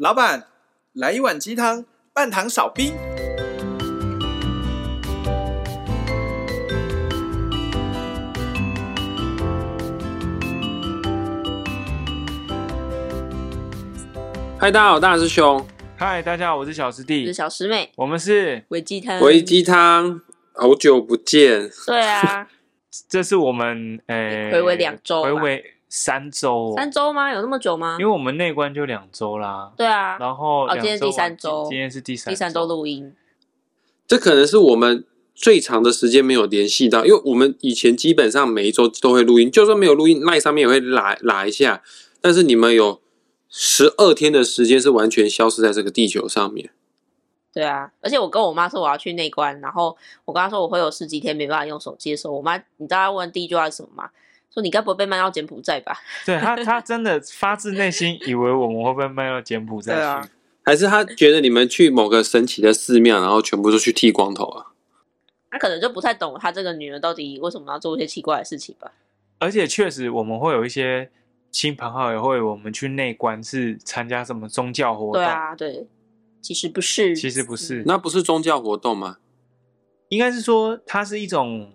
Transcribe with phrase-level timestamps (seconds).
[0.00, 0.44] 老板，
[0.92, 2.94] 来一碗鸡汤，半糖少冰。
[14.60, 15.66] 嗨，大家好，大师兄。
[15.96, 19.18] 嗨，大家好，我是小师弟，我是小师妹，我们是微鸡汤。
[19.20, 20.20] 微鸡汤，
[20.52, 21.68] 好久不见。
[21.88, 22.46] 对啊，
[23.10, 25.74] 这是我们诶，回味两周，回味。
[25.88, 27.32] 三周，三周吗？
[27.32, 27.96] 有那么久吗？
[27.98, 29.72] 因为我们内关就两周啦。
[29.76, 33.14] 对啊，然后哦，今天第三周，今天是第三第三周录音。
[34.06, 41.82] 这可能是我们最长的时间没有联系到，因为我们以前基本上每一周都会录音，就算没有录音，LINE 上面也会拉拉一下。
[42.20, 43.00] 但是你们有
[43.48, 46.70] 十二天的时间是完全消失在这个地球上面。
[47.52, 49.96] 对啊，而且我跟我妈说我要去内关，然后
[50.26, 54.10] 我跟她说我会有十几天没办法用手机的时候，我妈，你知道她问第一句话是什么吗？
[54.52, 55.96] 说你该不会被卖到柬埔寨吧？
[56.24, 60.28] 对他，他真的发自内心以为我们会被卖到柬埔寨去，啊、
[60.64, 64.66] 还是他觉得你们去某个神奇的寺庙，然后全部都去剃光头啊？
[65.50, 68.92] 他可能就不太懂他这个女人到底为什么要做一些奇怪的事情吧。
[69.38, 71.10] 而且确实，我们会有一些
[71.50, 75.12] 亲朋好友会我们去内观是参加什么宗教活动？
[75.12, 75.86] 对啊，对，
[76.42, 79.18] 其实不是，其实不是，那不是宗教活动吗？
[80.08, 81.72] 应该是说它是一种。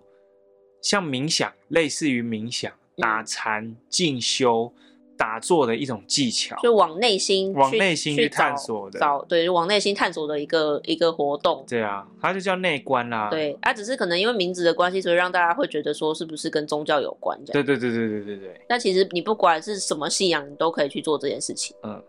[0.83, 4.71] 像冥想，类似于冥想、打禅、静修、
[5.17, 11.63] 打坐的一种技巧，就往内心、往内心去探索的，找对，往内心探索的一个一个活动。
[11.69, 13.29] 对啊，它就叫内观啦。
[13.29, 17.65] 对，它、啊、只是可能因为名字的关系，所以让大家会觉得说是不是跟宗教有关这样？
[17.65, 18.61] 对对对对对对对。
[18.67, 21.73] 但其实你不管是什么信仰，你都可以去做这件事情。
[21.83, 22.03] 嗯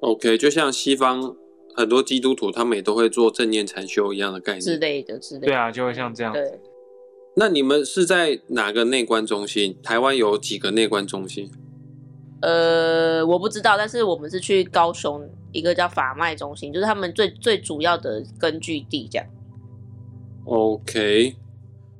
[0.00, 1.34] ，OK，就像西方
[1.74, 5.46] 很多基督徒，他们也都会做正念禅修一样的概念之类的之类的。
[5.48, 6.60] 对啊，就会像这样子。
[7.34, 7.40] 对。
[7.40, 9.76] 那你们是在哪个内观中心？
[9.82, 11.50] 台湾有几个内观中心？
[12.42, 19.26] 呃，我不知道，但是我们是去高雄一个叫法脉中心，就是他们最最主要的根据地这样。
[20.44, 21.36] OK，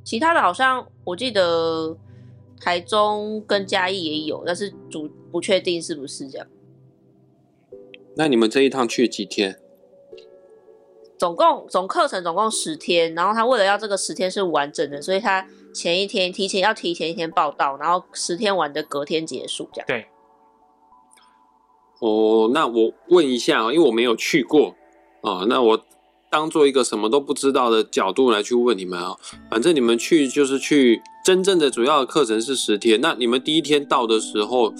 [0.04, 1.96] 其他的好像我记得
[2.60, 6.46] 台中跟嘉义也有，但是主不确定是不是这样。
[8.16, 9.58] 那你们这一趟去几天？
[11.24, 15.42] 总共总课程总共十天，然后他为了要这个十天是完整的，所以他
[15.72, 19.86] 前一天提前要提前一天报到，然后十天完的隔天结束这样。
[19.86, 20.04] 对。
[22.00, 24.74] 哦，那我问一下啊，因为我没有去过
[25.22, 25.80] 啊，那我
[26.30, 29.16] 当做一个什么都不知道的角度来去问你们啊。
[29.50, 34.70] 反正你们去就是去真正的主要的课程是十天，那你们第一天到的时候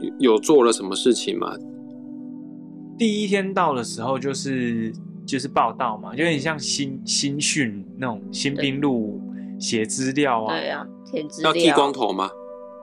[0.00, 1.56] 有，有做了什么事情吗？
[2.98, 4.92] 第一天到的时候就是。
[5.26, 9.20] 就是报道嘛，就有点像新新训那种新兵入伍
[9.58, 10.54] 写资料啊。
[10.54, 11.50] 对啊，填资料。
[11.50, 12.30] 要剃光头吗？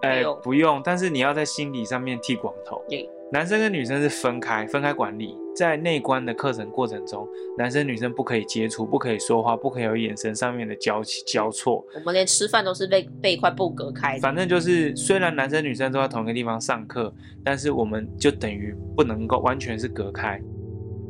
[0.02, 2.82] 哎、欸，不用，但是你要在心理上面剃光头。
[2.90, 5.38] 对，男生跟女生是分开，分开管理。
[5.54, 11.86] 在内观的课程过程中，男生女生不可以接触，不可以说话，不可以有眼神上面的交交错。
[11.94, 14.18] 我们连吃饭都是被被一块布隔开。
[14.20, 17.14] 反正就是，虽然男生女生都在同一个地方上课，
[17.44, 20.42] 但是我们就等于不能够完全是隔开。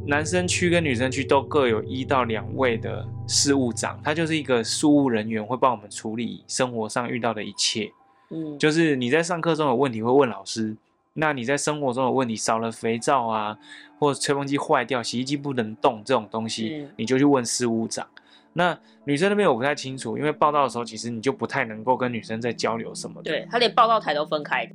[0.05, 7.91] 男生区跟女生区都各有一到两位的事务长，他就是一个事务人员，会帮我们处理生活上遇到的一切。
[8.31, 10.75] 嗯，就是你在上课中有问题会问老师，
[11.13, 13.57] 那你在生活中有问题少了肥皂啊，
[13.99, 18.07] 或者吹风机坏掉、洗衣机不能动这种东西，你就去问事务长。
[18.53, 23.31] 那女生那边我不太清楚，因为报道的时候其实你就不太能够跟女生在交流什么的。
[23.31, 24.73] 对，他连报道台都分开的，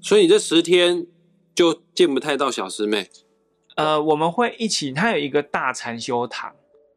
[0.00, 1.06] 所以你这十天
[1.54, 3.08] 就见不太到小师妹。
[3.76, 6.54] 呃，我们会一起，它有一个大禅修堂，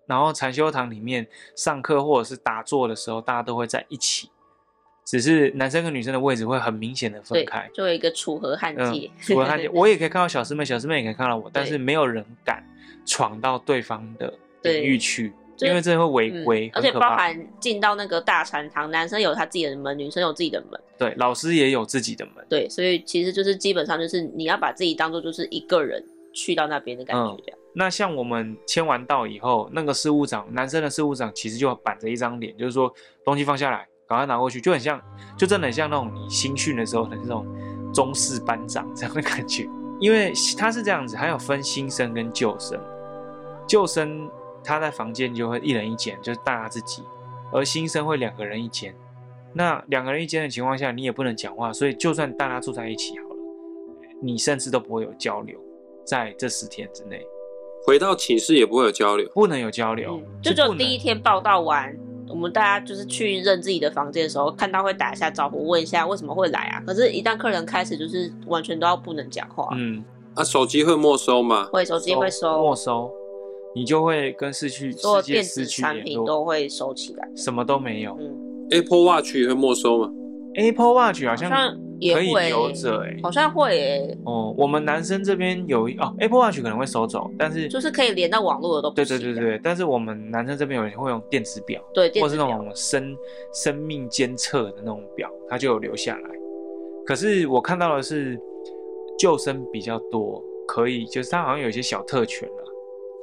[0.07, 4.29] 然后禅修堂里面上课或者是打坐的时候，大家都会在一起，
[5.05, 9.11] 只是男生跟女生的位置会很明显的分开，作为一个楚河汉界。
[9.21, 12.63] 楚河汉界，我也可以看到小师妹，小师妹也可以看到我，但是没有人敢
[13.05, 26.01] 闯到对方的领域去，因为这会违规，嗯，而且包含进到那个大禅堂，男生有他自己的门，女生有自己的门，对，老师也有自己的门，对，所以其实就是基本上就是你要把自己当做就是一个人。
[26.33, 27.63] 去到那边的感觉，这样、嗯。
[27.73, 32.93] 那像我们签完到以后，那个事务长，男生的事务长其实就板着一张脸，就是说
[33.23, 35.01] 东西放下来，赶快拿过去，就很像，
[35.37, 37.45] 就真的很像那种你新训的时候的那种
[37.93, 39.67] 中式班长这样的感觉。
[39.99, 42.79] 因为他是这样子，还有分新生跟旧生，
[43.67, 44.29] 旧生
[44.63, 47.03] 他在房间就会一人一间，就是大家自己，
[47.51, 48.95] 而新生会两个人一间。
[49.53, 53.35] 那两个人一间的情况下，你也不能讲话，所以就算大家住在一起好了，
[54.21, 55.59] 你甚至都不会有交流。
[56.09, 57.23] 在这十天之内，
[57.85, 61.95] 回到寝室也不会有交流，不能有交流，嗯、就只有第一天报道完，
[62.27, 66.81] 我们大家就是去认自己的房间的时候，看到会打一下招呼，问一下为什么会来啊。
[66.83, 69.69] 可是，一旦客人开始，就是完全都要不能讲话。
[69.77, 70.03] 嗯，
[70.33, 71.69] 啊，手机会没收吗？
[71.71, 73.11] 会，手机会收没收，
[73.75, 77.29] 你就会跟失去所有电子失去产品，都会收起来。
[77.35, 78.17] 什么都没有。
[78.19, 78.35] 嗯
[78.71, 80.11] ，Apple Watch 也会没收吗
[80.55, 89.05] ？Apple Watch 好像也可以留着哎、好像会诶，哦，我们男生这边有一哦，Apple Watch 可能会收走，但是就是可以连到网络的都不对。
[89.05, 93.15] 对对对，但是我们男生这边有人会用电子表，对，或是那种生
[93.53, 96.29] 生命监测的那种表，它就有留下来。
[97.05, 98.39] 可是我看到的是
[99.17, 102.63] 救生比较多，可以就是它好像有一些小特权了。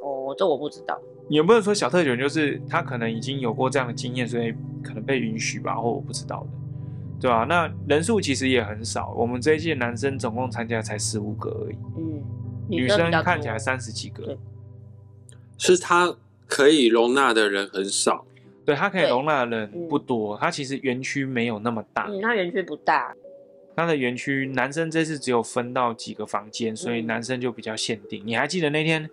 [0.02, 1.00] 哦，这我不知道。
[1.28, 6.48] 也不能说小特权，就是他可能已经有过这样的经验，所以可能被允许吧，或我不知道的，
[7.20, 12.22] 对吧、那人数其实也很少，我们这一届男生总共参加才十五个而已，嗯，
[12.68, 14.38] 女生看起来三十几个对，
[15.58, 16.14] 是它
[16.46, 18.24] 可以容纳的人很少。
[18.64, 23.14] 对，它可以容纳的人嗯不多，它其实园区没有那么大，嗯，它园区不大。
[23.76, 28.22] 它的园区男生这次只有分到几个房间，所以嗯男生就比较限定。
[28.26, 29.08] 你还记得那天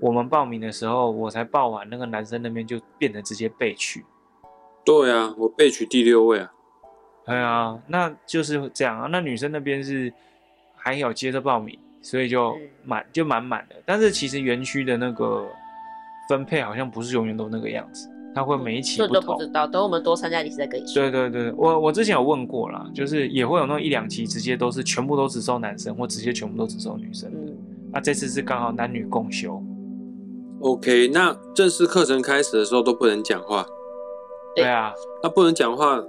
[0.00, 4.04] 我们报名的时候，我才报完，那个男生那边就变成直接被取。
[4.84, 6.52] 对啊，我被取第六位啊。
[7.30, 9.08] 对啊，那就是这样啊。
[9.10, 10.12] 那女生那边是
[10.76, 13.76] 还有接着报名，所以就嗯满就满满的。
[13.86, 15.46] 但是其实园区的那个
[16.28, 19.22] 分配好像不是永远都那个样子，它会每一期这不同。
[19.22, 20.94] 都不知道，等我们多参加几次再跟你说。
[20.94, 27.38] 对对对，我我之前有问过啦，就是也会有那种一两期直接都是全部都只收男生，或直接全部都只收女生的。
[27.38, 27.56] 嗯，
[27.92, 29.62] 那这次是刚好男女共修。
[30.60, 33.64] OK，那正式课程开始的时候都不能讲话，
[34.54, 34.92] 对对啊，
[35.22, 36.02] 那不能讲话，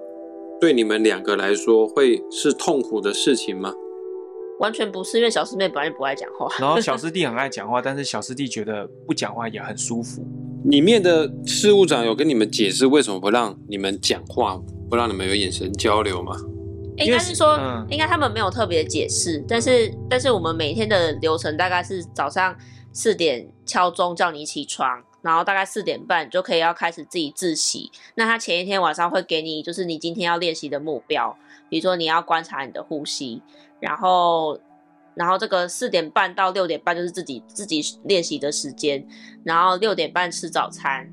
[0.62, 3.74] 对你们两个来说会是痛苦的事情吗？
[4.60, 6.48] 完全不是，因为小师妹本来就不爱讲话。
[6.60, 10.24] 然后小 师弟很爱讲话，但是小师弟觉得不讲话也很舒服。
[10.66, 16.38] 里面的事务长有跟你们解释为什么不让你们讲话，不让你们有眼神交流吗？
[16.98, 22.56] 应该是说，嗯应该他们没有特别解释，但是但是我们每天的流程大概是早上
[22.94, 27.92] 四点敲钟叫你起床，然后大概四点半就可以要开始自己自习。
[28.16, 31.38] 那他前一天晚上会给你就是你今天要练习的目标，
[31.70, 33.42] 比如说你要观察你的呼吸，
[33.80, 34.60] 然后
[35.16, 39.08] 然后这个四点半到六点半就是自己自己练习的时间，
[39.44, 41.12] 然后六点半吃早餐。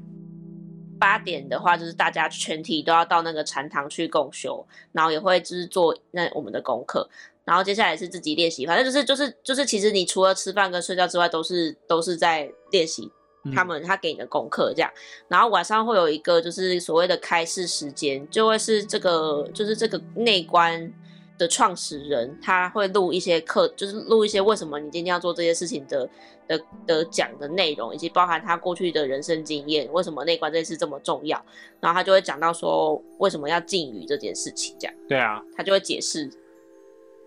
[1.01, 7.09] 八点的话，就是大家全体都要到那个禅堂去共修，然后也会就是做那我们的功课，
[7.45, 13.09] 然后接下来是自己练习，反正就是就是就是，其实你除了吃饭跟睡觉之外，都是都是在练习
[13.55, 14.91] 他们他给你的功课这样。
[15.29, 20.93] 然后晚上会有一个就是所谓的开示时间，就会是这个就是这个内观
[21.39, 26.09] 的创始人，他会录一些课，就是录一些为什么你今天要做这些事情的
[26.49, 31.41] 的的讲的内容，以及包含他过去的人生经验，为什么内观这件事这么重要，
[31.81, 34.95] 然后他就会讲到说为什么要禁语这件事情，这样。
[35.09, 36.29] 对啊，他就会解释。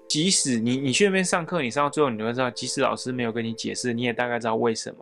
[0.10, 4.98] 即使你你去那边上课，你上到最后，你就会知道，即使老师没有跟你解释，你也大概知道为什么，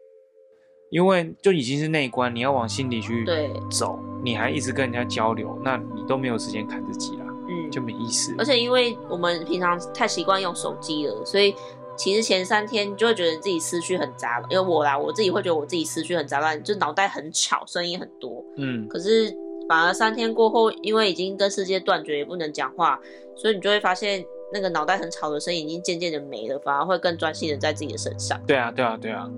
[0.90, 8.34] 因为就已经是内观，你要往心里去对走，你还一直跟人家交流，那你都没有时间看自己啦，嗯，就没意思。
[8.38, 11.54] 而且因为我们平常太习惯用手机了，所以
[11.96, 14.52] 其实前三天就会觉得自己思绪很杂乱。
[14.52, 18.44] 因为我啦，我自己会觉得我自己思绪很杂乱，就脑袋很吵，声音很多。
[18.58, 19.32] 嗯，可是
[19.68, 23.00] 反而三天过后，因为已经跟世界断绝，也不能讲话，
[23.36, 28.42] 所以你就会发现那个脑袋很吵的声音已经渐渐的没了，反而会更专心的在自己的身上。
[28.48, 29.30] 对啊，对啊，对啊，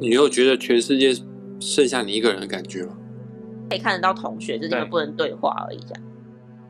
[0.00, 1.12] 你有觉得全世界
[1.60, 2.96] 剩下你一个人的感觉吗？
[3.70, 6.04] 可以看得到同学，就是你们不能对话而已，这样。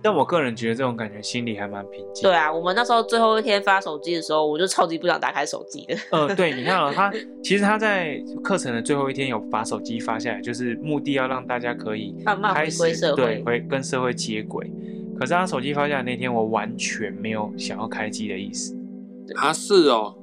[0.01, 2.23] 但我个人觉得这种感觉心里还蛮平静。
[2.23, 5.97] 对啊，我们那时候最后一天发手机的时候，我就超级不想打开手机的。
[6.17, 7.13] 呃，对，你看哦，他
[7.43, 14.71] 其实他在课程的最后一天有把手机发下来，就是目的要让大家可以慢慢回开始归社会对，回跟社会接轨。
[15.19, 18.77] 可是他手机发下来那天，我完全没有想要开机的意思。
[19.35, 20.15] 啊，是哦，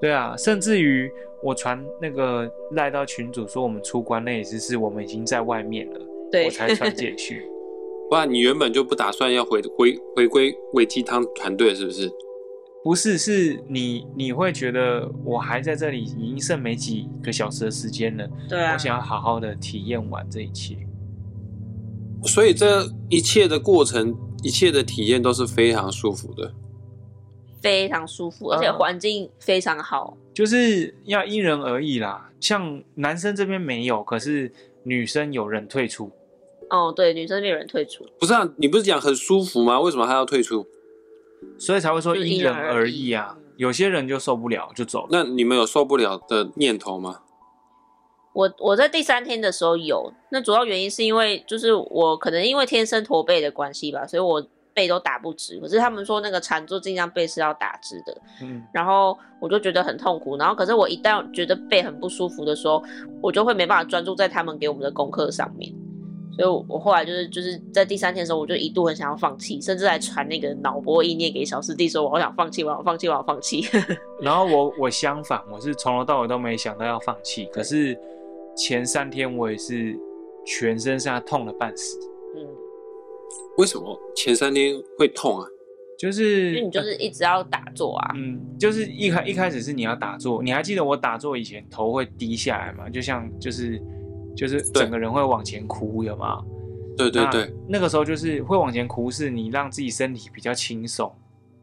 [0.00, 1.10] 对啊，甚至于
[1.42, 7.40] 我传那个赖到群主说我们出关，那也是是我们已经在外面了，对我才传简讯。
[8.10, 12.10] 不然你原本就不打算要回回回归喂鸡汤团队是不是？
[12.82, 20.76] 不是，是你你会觉得我还在这里，已经剩没几个小时的时间了，对啊我，想要好好的体验完这一切。
[22.24, 26.52] 所以这一切的过程，一切的体验都是非常舒服的。
[27.60, 30.16] 非常舒服，而且环境非常好。
[30.38, 34.52] 就是要因人而异啦，像男生这边没有，可是
[34.84, 36.12] 女生有人退出。
[36.70, 38.06] 哦，对，女生没有人退出。
[38.20, 39.80] 不是啊，你不是讲很舒服吗？
[39.80, 40.64] 为什么他要退出？
[41.58, 43.36] 所以才会说因人而异啊。
[43.56, 45.08] 有些人就受不了就走了。
[45.10, 47.22] 那你们有受不了的念头吗？
[48.32, 54.46] 我我在第三天的时候有，那主要原因是因为就是我可能因为天生驼背的关系吧，所以我
[54.78, 58.16] 背都打不直，可是他们说那个禅坐尽量背是要打直的。
[58.40, 62.80] 嗯，然后我就觉得很痛苦，然后可是我一旦觉得背很不舒服的时候，
[63.20, 65.74] 我就会没办法专注在他们给我们的功课上面。
[66.36, 73.66] 所以，我后来就是就是在第三天的时候，我就一度很想要放弃，甚至还传那个脑波意念给小师弟，说我好想放弃，我要放弃，我要放弃。
[74.22, 77.98] 然后我我相反，我是从头到尾都没想到要放弃，可是
[78.56, 79.98] 前三天我也是
[80.46, 81.98] 全身上下痛了半死。
[83.28, 85.46] 嗯，为什么前三天会痛啊？
[85.98, 88.12] 就是因为你就是一直要打坐啊。
[88.16, 92.88] 嗯，就是一开一开始是你要打坐，你还记得我打坐以前头会低下来吗？
[92.88, 93.82] 就像就是。
[94.36, 96.40] 就是整个人会往前哭，有吗？
[96.96, 101.12] 对对对，那，那个时候就是会往前哭，是你让自己身体比较轻松，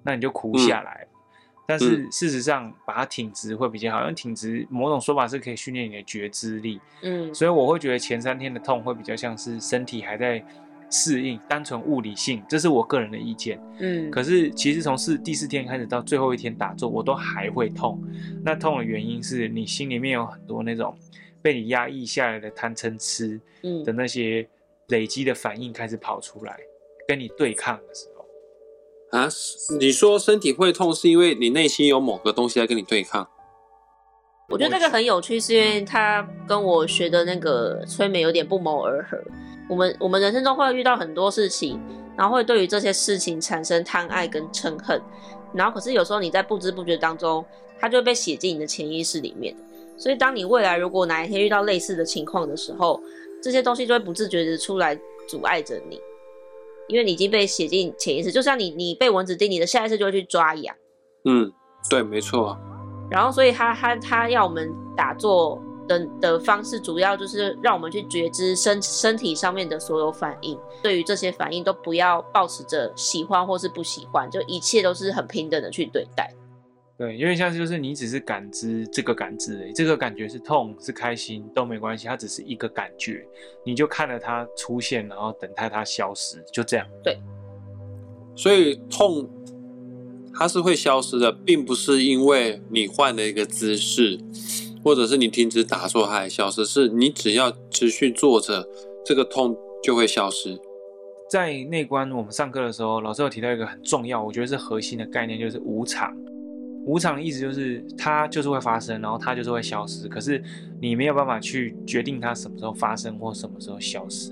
[0.03, 1.07] 那你就哭下来。
[1.09, 6.81] 嗯、但是事实上，把它挺直会比较好，因为挺直某种说法是可以训练你的觉知力。
[7.01, 10.45] 嗯，所以我会觉得前三天的痛会比较像是身体还在
[10.89, 13.59] 适应，单纯物理性，这是我个人的意见。
[13.79, 18.01] 嗯，可是其实从四第四天开始到最后一天打坐，我都还会痛。
[18.43, 20.95] 那痛的原因是你心里面有很多那种。
[21.41, 24.49] 被你压抑下来的贪嗔痴，嗯的那些
[24.87, 26.57] 累积的反应开始跑出来，
[27.07, 28.25] 跟你对抗的时候
[29.15, 29.29] 啊，
[29.79, 33.29] 你说身体会痛，是因为你内心有某个东西在跟你对抗？
[34.49, 39.17] 我觉得这个很有趣，是因为他跟我学的那个催眠有点不谋而合。
[39.67, 41.81] 我们我们人生中会遇到很多事情，
[42.15, 45.01] 然后会对于这些事情产生贪爱跟嗔恨，
[45.53, 47.43] 然后可是有时候你在不知不觉当中，
[47.79, 49.55] 它就会被写进你的潜意识里面。
[49.97, 53.01] 所以，当你未来如果哪一天遇到类似的情况的时候，
[53.41, 54.93] 这些东西就会不自觉的出来
[55.27, 55.99] 阻碍着你，
[56.87, 58.31] 因为你已经被写进潜意识。
[58.31, 60.75] 就像你，你被蚊子叮，你的下意识就会去抓痒。
[61.23, 61.51] 嗯，
[61.89, 62.57] 对，没错。
[63.09, 70.59] 然后，所以他他他要我们打坐的的方式，主要就是让我们去觉知身身体上面的所有反应。
[70.81, 76.33] 对于这些反应，都不要抱持着喜欢或是不喜欢，就一切都是很平等的去对待。
[76.97, 83.27] 对，因为像就是你只是感知这个感知而已，这个感觉是痛是开心都没关系，它只是一个感觉，
[83.65, 86.87] 你就看着它出现，然后等待它消失，就这样。
[87.03, 87.19] 对，
[88.33, 89.29] 所以痛
[90.37, 94.19] 它是会消失的，并不是因为你换了一个姿势，
[94.83, 98.67] 或者是你停止打坐它才消失，是你只要持续坐着，
[99.05, 100.59] 这个痛就会消失。
[101.31, 106.13] 在内观我们上课的时候，老师有提到一个很重要，我觉得是核心的概念，就是无常。
[106.85, 110.07] 无常的意思就是它就是会发生，然后它就是会消失。
[110.07, 110.43] 可是
[110.79, 114.31] 你没有办法去决定它什么时候发生或什么时候消失。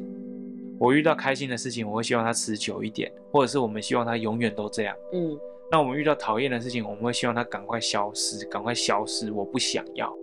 [0.77, 4.95] 我遇到开心的事情，我会希望它持久一点，或者是我们希望它永远都这样。
[5.13, 5.35] 嗯。
[5.73, 9.31] 那我们遇到讨厌的事情，我们会希望它赶快消失，赶快消失。
[9.31, 10.15] 我不想要。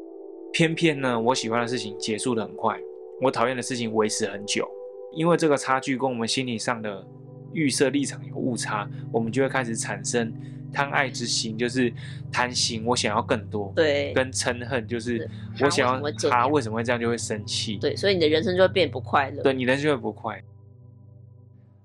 [0.53, 2.79] 偏偏呢，我喜欢的事情结束的很快，
[3.21, 4.71] 我讨厌的事情维持很久。
[5.13, 7.05] 因为这个差距跟我们心理上的
[7.53, 10.33] 预设立场有误差，我们就会开始产生。
[10.73, 11.93] 贪爱之心就是
[12.31, 13.73] 贪心，我想要更多。
[13.75, 15.29] 对，跟嗔恨就是
[15.61, 17.75] 我想要他为什么会这样，就会生气。
[17.79, 19.43] 对，所以你的人生就会变不快乐。
[19.43, 20.41] 对，你的人生就会不快。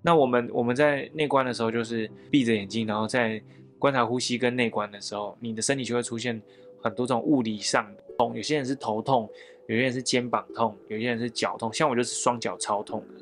[0.05, 3.41] 那我们我们在内观的时候，就是闭着眼睛，然后在
[3.79, 6.39] 观察呼吸跟内观的时候，你的身体就会出现
[6.83, 8.35] 很多种物理上的痛。
[8.35, 9.27] 有些人是头痛，
[9.67, 11.73] 有些人是肩膀痛，有些人是脚痛。
[11.73, 13.21] 像我就是双脚超痛的。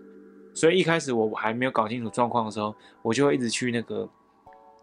[0.54, 4.08] 所以一开始我还没有搞清楚状况的时候，我就会一直去那个。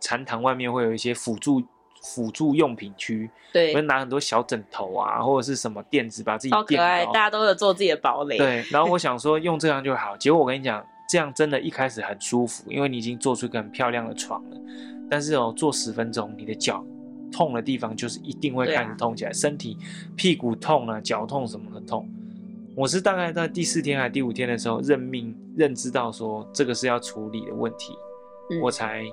[0.03, 1.63] 禅堂外面会有一些辅助
[2.01, 6.61] 辅助用品区，对，会拿很多小枕头啊，或者是什么垫子，把自己垫高。
[6.61, 8.39] 好可爱，大家都有做自己的堡垒。
[8.39, 14.57] 对，然后我想说用这样就好，结果我跟你讲，这样真的一开始很舒服，因为你已经做出一个很漂亮的床了。
[15.11, 16.85] 但是哦，做十分钟，你的脚
[17.33, 19.77] 痛的地方就是一定会开始痛起来，啊、身体
[20.15, 22.09] 屁股痛啊，脚痛什么的痛。
[22.77, 27.93] 我是大概在第四天还是第五天的时候认命认知到说这个是要处理的问题，
[28.51, 29.05] 嗯、我才。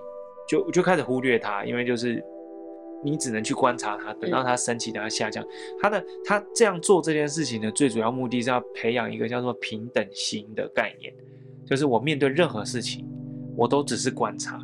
[0.50, 2.24] 就就开始忽略它，因为就是
[3.04, 5.46] 你只能去观察它，等到它升起，等它下降。
[5.82, 11.14] 它的它这样做这件事情的最主要目的是要培养一个叫做平等心的概念，
[11.68, 13.06] 就是我面对任何事情，
[13.56, 14.58] 我都只是观察，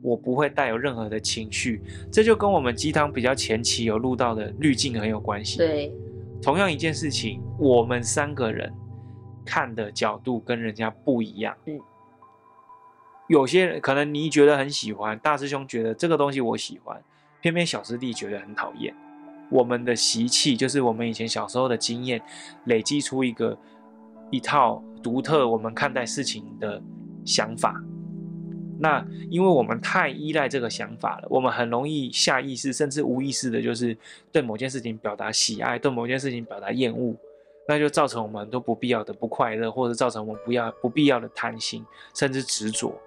[0.00, 1.82] 我不会带有任何的情绪。
[2.10, 5.58] 这就跟我们鸡汤比较前期有录到的滤镜很有关系。
[5.58, 5.92] 对，
[6.40, 8.72] 同样一件事情，我们三个人
[9.44, 11.54] 看的角度跟人家不一样。
[11.66, 11.78] 嗯。
[13.28, 17.00] 有些人可能你觉得很喜欢，大师兄觉得这个东西我喜欢，
[17.40, 18.92] 偏偏小师弟觉得很讨厌。
[19.50, 22.20] 我们的习气就是我们以前小时候的经验，
[22.64, 23.56] 累积出一个
[24.30, 26.80] 一套独特我们看待事情的
[27.24, 27.82] 想法。
[28.78, 33.94] 那因为我们太依赖这个想法了，我们很容易下意识甚至无意识的，就是
[34.32, 37.14] 对某件事情表达喜爱，对某件事情表达厌恶，
[37.68, 42.98] 那就造成我们都不必要的不快乐，或者造成我们不要不必要的贪心，甚至执着。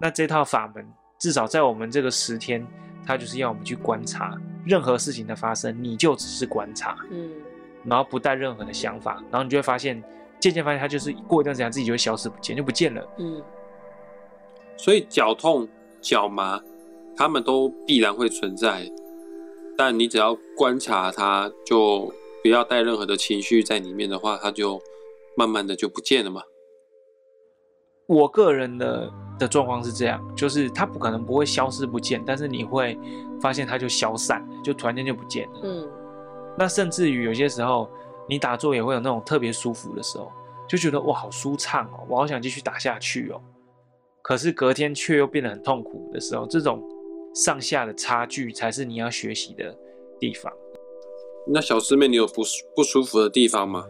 [0.00, 0.84] 那这套法门
[1.20, 2.66] 至少在我们这个十天，
[3.06, 7.30] 它就是要我们去观察任何事情的发生，你就只是观察，嗯，
[7.84, 10.02] 然后不带任何的想法，然后你就会发现，
[10.46, 13.04] 渐渐发现它就是过一段时间自己就会消失不见，就不见了。
[13.18, 13.42] 嗯，
[14.76, 15.68] 所以脚痛、
[16.00, 16.62] 脚麻，
[17.16, 18.88] 他们都必然会存在，
[19.76, 22.12] 但你只要观察它，就
[22.44, 24.80] 不要带任何的情绪在里面的话，它就
[25.36, 26.42] 慢慢的就不见了嘛。
[28.06, 32.96] 我个人的的状况是这样，就是它不可能不会消失不见，但是你会
[33.40, 35.60] 发现它就消散了，就突然间就不见了。
[35.64, 35.88] 嗯，
[36.56, 37.90] 那甚至于有些时候，
[38.28, 40.30] 你打坐也会有那种特别舒服的时候，
[40.68, 43.40] 就觉得哇好舒畅哦，我好想继续打下去哦。
[44.22, 46.82] 可是隔天却又变得很痛苦的时候，这种
[47.34, 49.72] 上下的差距才是你要学习的
[50.18, 50.52] 地方。
[51.46, 52.42] 那小师妹，你有不
[52.74, 53.84] 不舒服的地方吗？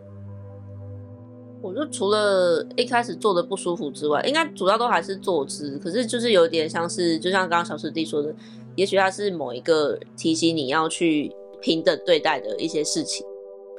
[1.63, 5.79] 我就除了一开始坐的不舒服之外，应该主要都还是坐姿。
[5.79, 8.33] 可是就是有点像是，就像刚刚小师弟说的，
[8.77, 13.27] 也许它是某一个提醒你要去平等对待的一些事情。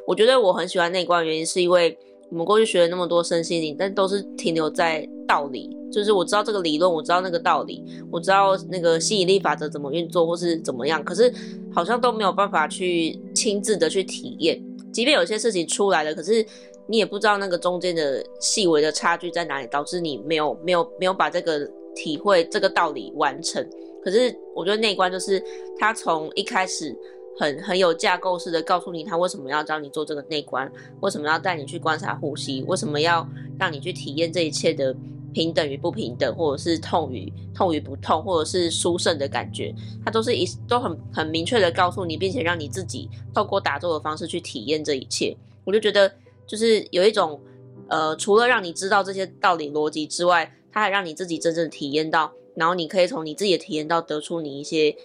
[0.07, 1.95] 我觉得我很喜欢内观，原因是因为
[2.29, 11.29] 我们过去学了那么多身心灵，但都是停留在道理，就是我知道这个理论，我知道那个道理，我知道那个吸引力法则怎么运作或是怎么样，可是
[11.73, 14.57] 好像都没有办法去亲自的去体验。
[14.93, 16.45] 即便有些事情出来了，可是。
[16.89, 23.61] 你也不知道那个中间的细微的差距在哪里，导致你没有没有没有把这个体会这个道理完成。
[24.01, 25.43] 可是我觉得内观就是
[25.77, 26.95] 他从一开始
[27.39, 33.27] 很很有架构式的告诉你他为什么要教你做这个内观，为什么要带你去观察呼吸，为什么要
[33.59, 34.95] 让你去体验这一切的
[35.33, 45.35] 平等与不平等，或者是痛与痛与不痛，或者是殊胜的感觉，他都是一都很很明确的告诉你，并且让你自己透过打坐的方式去体验这一切。
[45.63, 46.11] 我就觉得。
[46.49, 47.41] 就是有一种，
[47.89, 54.95] 呃，除了让你知道这些道理逻辑之外，它还让你自己真正体验到，然后你可以从你自己的体验到得出你一些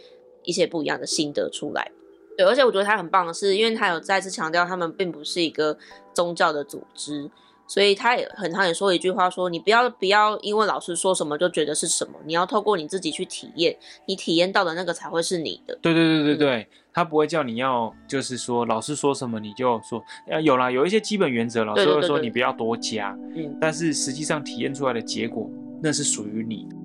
[0.44, 1.90] 一些不一样的心得出来。
[2.36, 5.76] 对，而且我觉得他很棒的是，因为他有再次强调，他们并不是一个
[6.14, 7.30] 宗教的组织。
[7.68, 15.78] 所以他也很常也说一句话说，说你不要不要因为老师说什么就觉得是什么，你要透过你自己去体验，你体验到的那个才会是你的。
[15.80, 25.48] 对对对对对，他不会叫你要就是说老师说什么你就说，呃有啦，有一些基本原则，老师会说你不要多加，嗯，但是实际上体验出来的结果
[25.82, 26.76] 那是属于你的。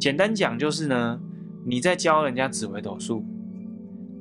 [0.00, 1.20] 简单讲就是呢，
[1.66, 3.22] 你在教人家紫微斗数，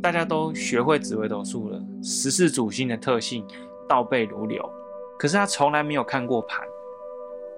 [0.06, 3.44] 大家都学会紫微斗数了，十四主星的特性
[3.90, 4.64] 倒背如流。
[5.18, 6.64] 可是他从来没有看过盘，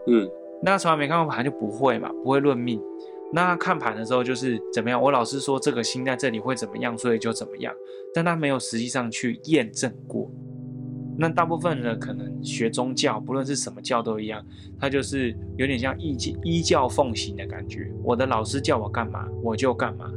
[0.07, 0.31] 嗯，
[0.63, 2.81] 那他从来没看过盘就不会嘛，不会论命。
[3.33, 5.01] 那他看盘的时候就是怎么样？
[5.01, 7.73] 我老师说这个星在这里会怎么样，所以就怎么样。
[8.13, 10.31] 但他没有实际上去验证过。
[11.17, 14.41] 那大部分的可能学宗教，不论是什么教都一样，
[14.79, 17.91] 他就是有点像依依教奉行的感觉。
[18.05, 20.09] 我的老师叫我干嘛，我就干嘛，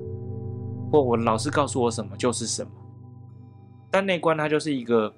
[0.90, 2.70] 或我老师告诉我什么就是什么。
[3.90, 5.12] 但内观它就是一个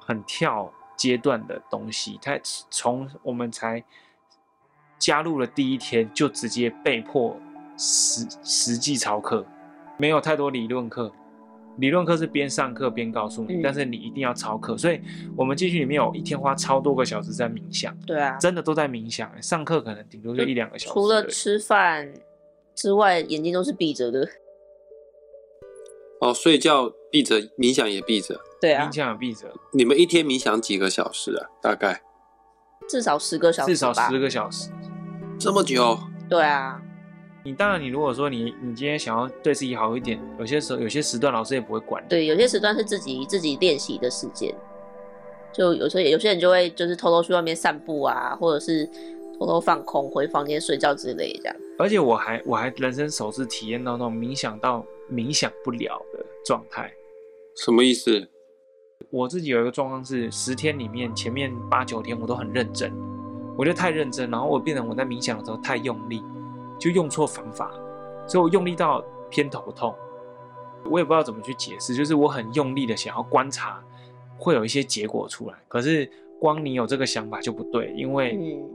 [0.00, 0.72] 很跳。
[0.94, 2.38] 阶段的东西，它
[2.70, 3.82] 从我们才
[5.00, 7.36] 加入了第一天就直接被迫
[7.76, 9.44] 实实际操课，
[9.96, 11.10] 没有太多理论课。
[11.78, 14.76] 理论课是边上课边告诉你，嗯，但是你一定要操课。
[14.76, 15.00] 所以
[15.34, 19.30] 我们进去里面有一天花超多个小时在冥想，对啊，真的都在冥想。
[19.42, 22.12] 上课可能顶多就一两个小时，除了吃饭
[22.76, 24.28] 之外，眼睛都是闭着的。
[26.22, 28.40] 哦，睡觉闭着，冥想也闭着。
[28.60, 29.52] 对啊，冥想也闭着。
[29.72, 31.50] 你们一天冥想几个小时啊？
[31.60, 32.00] 大概
[32.88, 34.70] 至少十个小时，至少十个小时，
[35.36, 35.98] 这么久？
[36.30, 36.80] 对啊。
[37.44, 42.00] 你当然，你如果说你你今天想要对自己好一点，有些时候有些时段老师也不会管。
[42.08, 44.54] 对，有些时段是自己自己练习的时间，
[45.52, 48.88] 就有时候有些人就会就是偷偷去外面散步啊，或者是
[49.36, 51.56] 偷偷放空回房间睡觉之类这样。
[51.80, 56.92] 而且我还我还人生首次体验到那种冥想到冥想不了的状态。
[57.56, 58.28] 什么意思？
[59.10, 62.90] 我自己有一个状况是，十天里面前面八九天我都很认真，
[63.58, 66.22] 我觉得太认真，然后我变成我在冥想的时候太用力，
[66.78, 67.70] 就用错方法，
[68.26, 69.94] 所以我用力到偏头痛。
[70.90, 73.84] 我也不知道怎么去解释，就是我很用力的想要观察，
[74.38, 78.70] 会有一些结果出来，可是光你有这个想法就不对，因为嗯，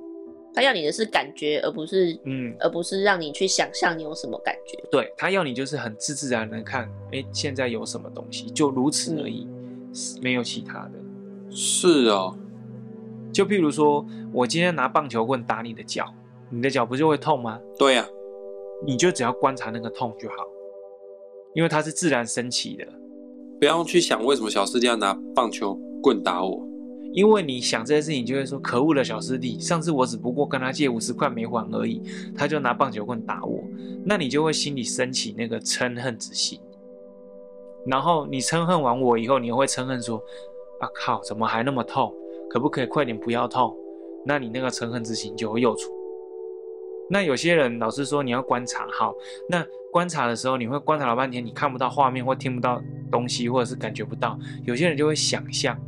[0.57, 4.75] 他要你的是感觉，而不是嗯，而不是让你去想象你有什么感觉。
[4.89, 9.45] 对，他要你就是很自自然然的看，哎，现在有什么东西，就如此而已。
[9.47, 10.93] 嗯没有其他的，
[11.51, 12.35] 是哦。
[13.31, 16.11] 就譬如说，我今天拿棒球棍打你的脚，
[16.49, 17.59] 你的脚不就会痛吗？
[17.77, 18.07] 对呀，
[18.83, 20.35] 你就只要观察那个痛就好，
[21.53, 22.87] 因为它是自然升起的。
[23.59, 26.66] 不要去想为什么小师弟要拿棒球棍打我，
[27.13, 32.01] 因为你想这些事情，就会说可恶的小师弟，上次我只不过跟他借五十块没还而已，
[32.35, 33.63] 他就拿棒球棍打我，
[34.05, 36.59] 那你就会心里升起那个嗔恨之心。
[37.85, 40.21] 然后你嗔恨完我以后，你又会嗔恨说：
[40.79, 42.13] 啊靠，怎么还那么痛？
[42.49, 43.75] 可不可以快点不要痛？
[44.25, 45.91] 那你那个嗔恨之心就会又出。
[47.09, 49.15] 那有些人老是说你要观察好，
[49.49, 54.37] 那观察的时候你会观察老半天，你看不到画面或听不到东西，或者是感觉不到。
[54.65, 55.79] 有些人就会想象，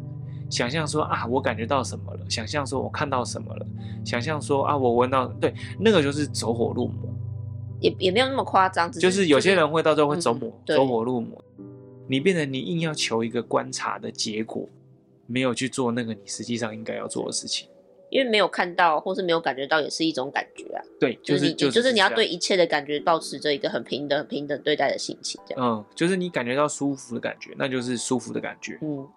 [0.50, 2.20] 想象说啊，我感觉到什么了？
[2.30, 3.66] 想象说我看到什么了？
[4.04, 7.10] 想象说啊，我闻到，对，那个就是走火入魔，
[7.80, 11.44] 也也没有那么夸张，是就是有些人会到最后会走魔，嗯、走火入魔。
[12.08, 14.68] 你变成你硬要求一个观察的结果，
[15.28, 17.70] 没有去做那个你实际上应该要做的事情。
[18.10, 20.82] 因为没有看到，或是没有感觉到，也是一种感觉啊。
[21.00, 25.64] 对，就是你，就是、就是你要对一切的感觉保持着一个很平等、很平等对待的心情，这样。
[25.64, 28.80] 嗯，就是你感觉到舒服的感觉，那就是舒服的感觉。
[28.82, 29.08] 嗯，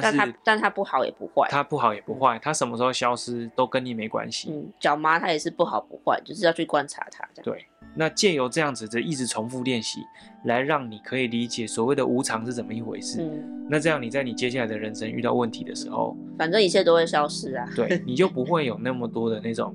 [0.00, 4.50] 但是它，但它不好也不坏，它不好也不坏，它什么时候消失都跟你没关系。
[4.50, 7.44] 嗯，脚麻它也是不好不坏，就是要去观察它，这样。
[7.44, 7.66] 对。
[7.94, 10.00] 那借由这样子的一直重复练习，
[10.46, 13.20] 来让你可以理解所谓的无常是怎么一回事。
[13.20, 17.68] 嗯，那这样你在你接下来的人生遇到问题的时候，反正一切都会消失啊。
[17.76, 19.74] 对，你就 不会有那么多的那种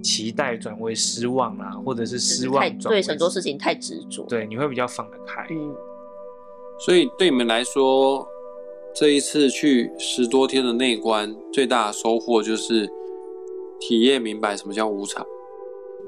[0.00, 4.24] 期待转为失望啊，或者是失望转为对很多事情太执着。
[4.28, 5.44] 对，你会比较放得开。
[5.50, 5.74] 嗯，
[6.78, 8.24] 所以对你们来说，
[8.94, 12.88] 这一次去十多天的内观，最大的收获就是
[13.78, 15.24] 体验明白什么叫无常。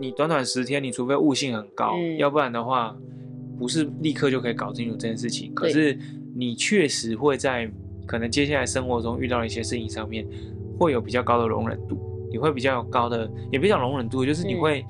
[0.00, 2.96] 你短短十天，你除非悟性很高，嗯，要不然的话，
[3.58, 5.54] 不是立刻就可以搞清楚这件事情。
[5.54, 5.96] 可是
[6.34, 7.70] 你确实会在
[8.06, 10.26] 可能接下来生活中遇到一些事情上面，
[10.78, 11.96] 会有比较高的容忍度，
[12.30, 14.84] 你会比较有高的，也不讲容忍度，就是你会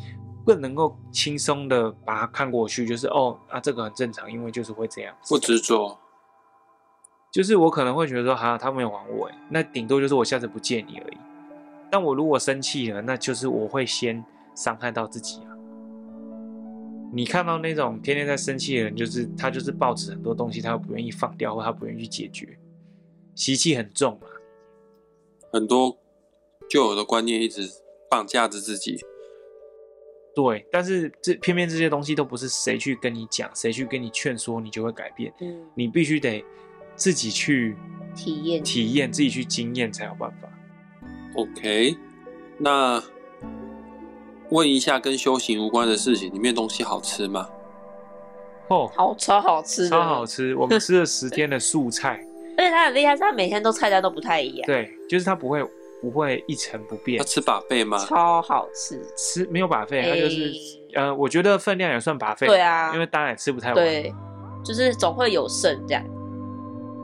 [0.46, 5.98] 更能够轻松的把它看过去，就是哦啊，这个很正常，因为就是会这样，不执着。
[7.32, 11.16] 就是我可能会觉得说，哈，他没有还我，那顶多就是我下次不借你而已。
[11.90, 14.24] 但我如果生气了，那就是我会先。
[14.54, 15.56] 伤害到自己啊！
[17.10, 22.58] 你看到那种天天在生气的人，就是他，就是抱持很多东西，他又不愿意放掉，或他不愿意去解决，
[23.34, 24.26] 习气很重嘛。
[25.50, 25.96] 很多
[26.68, 27.66] 旧有的观念一直
[28.10, 29.00] 绑架着自己。
[30.34, 35.32] 对，但是这偏偏这些东西都不是谁去跟你讲，谁去跟你劝说，你就会改变。
[35.40, 36.44] 嗯，你必须得
[36.96, 37.76] 自己去
[38.14, 40.48] 体验，体验，自己去经验才有办法。
[41.34, 41.96] OK，
[42.58, 43.02] 那。
[44.50, 47.48] 问一下跟修行无关的事情，里面东西好吃吗？
[48.68, 50.54] 哦，好，超好吃，超好吃。
[50.54, 52.22] 我们吃了十天的素菜，
[52.58, 54.66] 而且他很厉害，是他每天都菜单都不太一样。
[54.66, 55.64] 对，就是他不会
[56.02, 57.16] 不会一成不变。
[57.18, 57.96] 他吃 buffet 吗？
[57.96, 60.52] 超好吃，吃没有 buffet，他就是
[60.92, 62.46] 呃，我觉得分量也算 buffet。
[62.46, 63.74] 对啊，因为当然也吃不太完。
[63.74, 64.14] 对，
[64.62, 66.04] 就是总会有剩这样。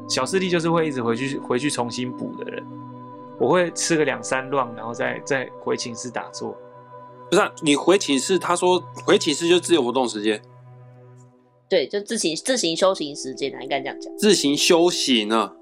[0.09, 2.64] 小师弟就是会一直回去回去重新补的人，
[3.38, 6.57] 我会吃个两三 round，然后再再回寝室打坐。
[7.31, 10.40] 不是、啊、你回寝室，他说回寝室就自由活动时间，
[11.68, 14.16] 对，就自行自行修行时间啊，应该这样讲。
[14.16, 15.55] 自行修行啊？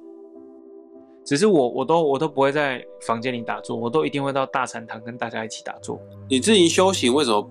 [1.24, 6.00] 只是我我都我都不会在房间里打坐，我都一定会到大禅堂跟大家一起打坐。
[6.30, 7.50] 你自行修行为什么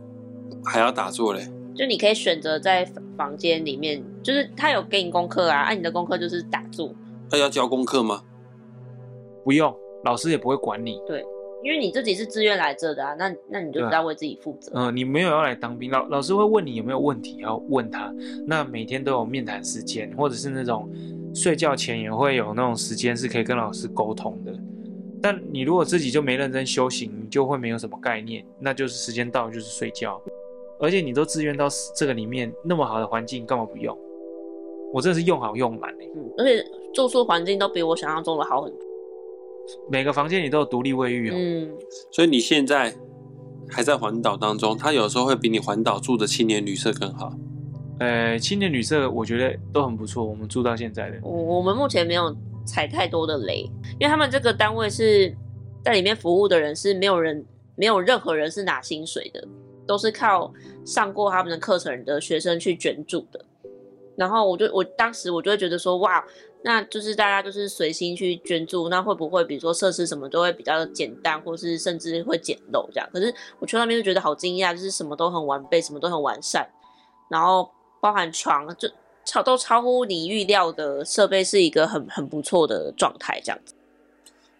[0.63, 1.45] 还要打坐嘞？
[1.75, 2.85] 就你可以选择在
[3.17, 6.93] 房间里面，就是他有给你功课啊，按、啊、你的功课就是打坐。
[7.29, 8.21] 他要交功课吗？
[9.43, 11.01] 不用，老师也不会管你。
[11.05, 11.23] 对。
[11.63, 14.71] 因为你自己是自愿来这的啊，那那你就知道为自己负责。
[14.75, 18.13] 嗯、呃，你没有要来当兵，老老师会问你有没有问题要问他。
[18.45, 20.87] 那每天都有面谈时间，或者是那种
[21.33, 24.53] 睡觉前也会有那种时间是可以跟老师沟通的。
[25.23, 30.21] 但你如果自己就没认真修行，你就会没有什么概念，那就是时间到就是睡觉。
[30.79, 33.97] 而且你都自愿到这个里面那么好的环境，干嘛不用？
[34.93, 38.79] 我真的是用好用满、欸、嗯，而且住宿环境都比我想象中的好很多。
[39.89, 41.33] 每个房间里都有独立卫浴哦。
[41.35, 41.75] 嗯，
[42.11, 42.95] 所以你现在
[43.67, 47.33] 还在环岛当中，他有时候会比你环岛住的青年旅社更好。
[47.99, 51.17] 呃，青年旅社我觉得都很不错，我们住到现在的。
[51.23, 52.33] 我我们目前没有
[52.65, 53.61] 踩太多的雷，
[53.99, 55.35] 因为他们这个单位是
[55.83, 59.47] 在里面服务的人是没有人，没有任何人是拿薪水的，
[59.87, 60.53] 都是靠
[60.85, 63.43] 上过他们的课程的学生去捐助的。
[64.15, 66.25] 然后我就我当时我就会觉得说，哇。
[66.67, 73.07] 那就是大家就是随心去捐助，那会不会比如说设施什么都会比较简单，或是甚至会简陋这样？
[73.13, 76.67] 可是我去那边就觉得好惊讶，就是什么都很完备，什么都很完善，
[77.29, 77.69] 然后
[78.01, 78.89] 包含床就
[79.23, 83.75] 超都超乎你预料的设备，是一个很很不错的状态这样子。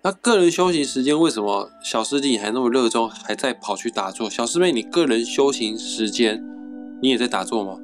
[0.05, 4.29] 那个人修行时间为什么小师弟你还那么热衷，还在跑去打坐？
[4.29, 6.39] 小师妹，你个人修行时间
[7.01, 7.79] 你也在打坐吗？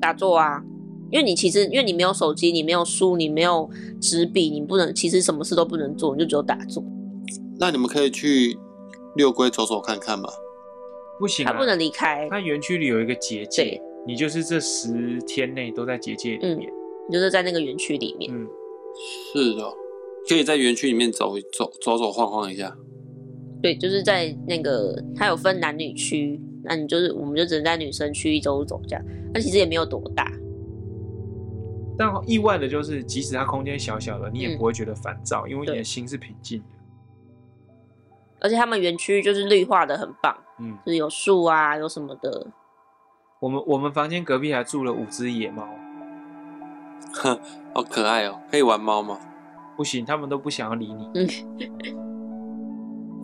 [0.00, 0.60] 打坐啊。
[1.12, 6.82] 因为你其实因为你没有手机，你没有书，你没有纸笔，你不能其实什么事都不能做，你就只有打坐。
[7.60, 8.58] 那你们可以去
[9.14, 10.28] 六龟走走看看吗？
[11.20, 12.26] 不行、啊，他不能离开。
[12.28, 16.74] 他园区里有一个结界，你就是这十天内都在结界里面，嗯、
[17.08, 18.32] 你就是在那个园区里面。
[18.34, 18.48] 嗯，
[19.32, 19.62] 是的，
[20.28, 22.76] 可以在园区里面走走走走晃晃一下。
[23.62, 30.30] 对，就是在那个，它有分男女区，那你就是我们就只能在女生区一走走这样，那其实也没有多大。
[31.98, 36.66] 但意外的就是，即使它空间小小的，你也不会觉得烦躁，嗯，因为你的心是平静的。
[38.40, 42.46] 而且他们园区就是绿化的很棒，嗯，就是有树啊，有什么的。
[43.40, 45.68] 我们我们房间隔壁还住了五只野猫，
[47.14, 47.40] 哼，
[47.74, 48.40] 好可爱哦！
[48.48, 49.18] 可以玩猫吗？
[49.78, 51.08] 不行，他们都不想要理你。
[51.14, 51.28] 嗯。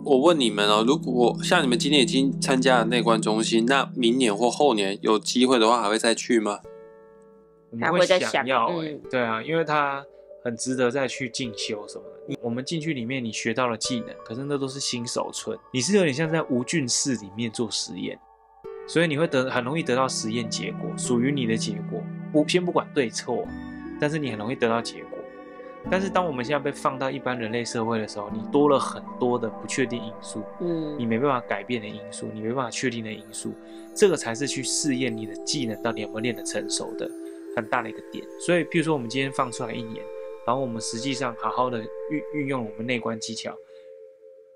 [0.05, 6.59] 我问你们哦，如果像你们今天已经参加了内观中心，那明年或后年有机会的话，还会再去吗？
[7.81, 10.01] 还会再想要哎、欸，对啊，因为他
[10.45, 12.37] 很值得再去进修什么的。
[12.41, 18.17] 我们进去里面，你学到了技能，可是那都是新手村，你是有点像在无菌室里面做实验，
[18.87, 22.01] 所以你会得很容易得到实验结果，属于你的结果。
[22.31, 23.45] 不，先不管对错，
[23.99, 25.14] 但是你很容易得到结果。
[25.89, 33.53] 但是当我们现在被放到一般人类社会的时候，你多了很多的不确定因素，嗯，你没办法改变的因素，你没办法确定的因素，
[33.93, 37.09] 这个才是去试验你的技能到底有没有练得成熟的
[37.55, 38.25] 很大的一个点。
[38.39, 40.03] 所以，譬如说我们今天放出来一年，
[40.47, 43.55] 然后我们实际上好好的运运用我们内观技巧，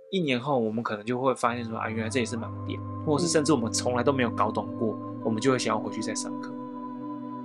[0.10, 6.52] 一年后我们可能就会发现说啊，原来这也是盲点，或者是甚至我们从来都没有搞懂过，我们就会想要回去再上课。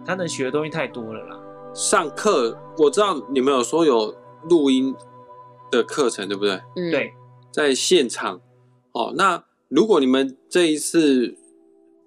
[0.06, 1.40] 他能学的东西太多了啦。
[1.74, 4.14] 上课，我知道你们有说有
[4.48, 4.94] 录音
[5.72, 6.62] 的课程，对不对？
[6.76, 7.12] 嗯，对，
[7.50, 8.40] 在现场。
[8.92, 11.36] 哦，那如果你们这一次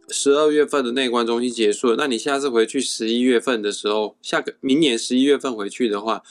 [0.07, 6.23] 十二月份的内观中心结束了，那你下次回去十一月份的时候，下个明年十一月份回去的话，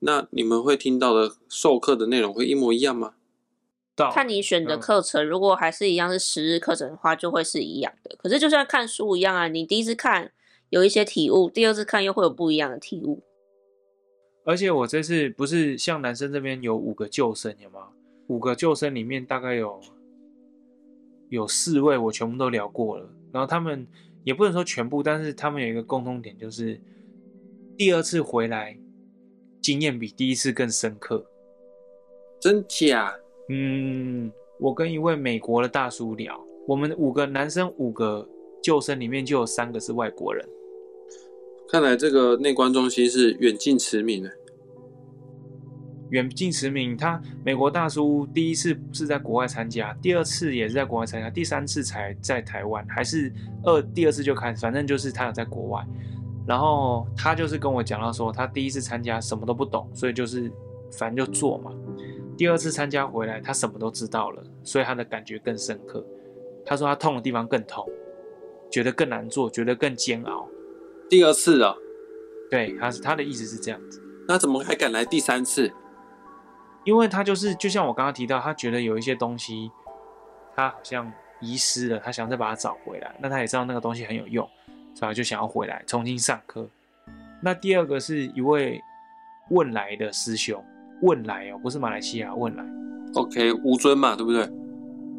[0.00, 3.14] 那你们会听到的授课的内容会一模一样吗？
[4.12, 8.14] 看你选的课程，如果还是一样是十日课程的话，就会是一样的。
[8.22, 10.32] 可是就像看书一样啊，你第一次看。
[10.72, 13.22] 有一些体悟，第二次看又会有不一样的体悟。
[14.42, 17.90] 而且我这次不是像男生这边有五个救生，有吗？
[18.28, 19.78] 五个救生里面大概有
[21.28, 23.86] 有四位我全部都聊过了，然后他们
[24.24, 26.80] 也不能说全部，但是他们有一个共通点，就是
[27.76, 28.74] 第二次回来
[29.60, 31.22] 经验比第一次更深刻。
[32.40, 33.14] 真假？
[33.50, 38.26] 嗯，我跟一位美国的大叔聊，我们五个男生五个
[38.62, 40.48] 救生里面就有三个是外国人。
[41.72, 44.30] 看来这个内观中心是远近驰名的。
[46.10, 53.32] 远近驰名，他美国大叔第一次是在国外参加，第二次也是在国外参加，第三次才在台湾，还是
[53.62, 55.82] 二第二次就开始，反正就是他有在国外。
[56.46, 60.52] 然后他就是跟我讲到说，他第一次参加什么都不懂，所以就是
[60.98, 61.72] 反正就做嘛。
[62.36, 66.04] 第二次参加回来，他什么都知道了，所以他的感觉更深刻。
[66.66, 67.88] 他说他痛的地方更痛，
[68.70, 70.46] 觉得更难做，觉得更煎熬。
[71.12, 71.76] 第二次了，
[72.50, 74.02] 对，他是他的意思是这样子。
[74.26, 75.70] 那怎么还敢来第三次？
[76.84, 79.70] 因为他就是就像我刚刚提到，他觉得有一些东西，
[80.56, 83.14] 他好像遗失了，他想再把它找回来。
[83.20, 84.48] 那他也知道那个东西很有用，
[84.94, 86.66] 所以他就想要回来重新上课。
[87.42, 88.80] 那第二个是一位
[89.50, 90.64] 问来的师兄，
[91.02, 92.64] 问来哦，不是马来西亚问来。
[93.16, 94.50] OK，吴尊嘛，对不对？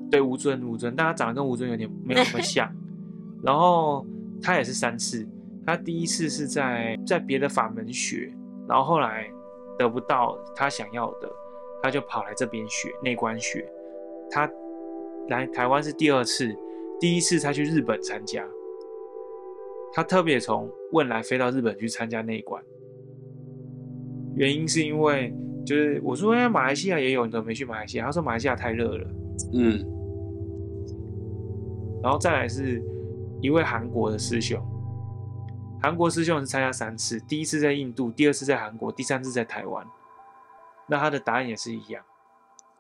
[0.10, 2.68] 对，吴尊，吴尊，但他长得跟吴尊有点没有那么像。
[3.46, 4.04] 然后
[4.42, 5.28] 他也是三次。
[5.66, 8.34] 他第一次是在在别的法门学，
[8.68, 9.32] 然后后来
[9.78, 11.32] 得不到他想要的，
[11.82, 13.66] 他就跑来这边学内观学。
[14.30, 14.50] 他
[15.30, 16.54] 来台湾是第二次，
[17.00, 18.46] 第一次他去日本参加，
[19.94, 22.62] 他特别从汶莱飞到日本去参加内观，
[24.36, 25.34] 原因是因为
[25.66, 28.06] 就是我说哎，马来西亚也有，你怎么没去马来西亚？
[28.06, 29.08] 他说马来西亚太热了。
[29.54, 29.80] 嗯，
[32.04, 32.84] 然后再来是
[33.42, 34.62] 一位韩国的师兄。
[35.84, 39.86] 韩国师兄是参加三次，第一次在印度，第二次在韩国，第三次在台湾。
[40.88, 42.02] 那他的答案也是一样。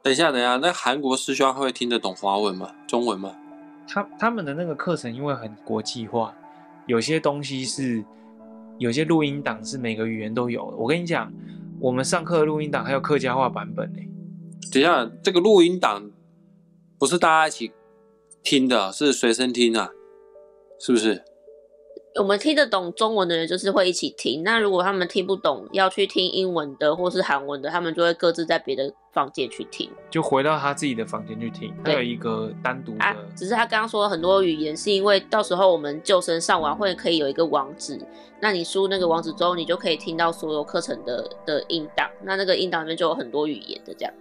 [0.01, 2.73] 等一下，等一下，那韩国师兄会听得懂华文吗？
[2.87, 3.35] 中文吗？
[3.85, 6.33] 他他们的那个课程因为很国际化，
[6.85, 8.01] 有些东西是
[8.77, 10.77] 有些录音档是每个语言都有的。
[10.77, 11.29] 我跟你讲，
[11.81, 13.99] 我们上课的录音档还有客家话版本呢。
[14.71, 16.09] 等一下，这个录音档
[16.97, 17.73] 不是大家一起
[18.41, 19.89] 听的，是随身听啊，
[20.79, 21.25] 是不是？
[22.19, 31.73] 我们听得懂中文的人就是会一起听，那如果他们听不懂，要去听英文的或是韩文的，他们就会各自在别的房间去听，就回到他自己的房间去听。
[31.83, 37.99] 他有一个单独的、啊，只是他刚刚说了很多语言，是因为到时候我们救生上完会可以有一个网址，
[38.39, 44.13] 那你输那个网址之后，你就可以听到所有课程的的音档，那那个音档里面就有很多语言的这样，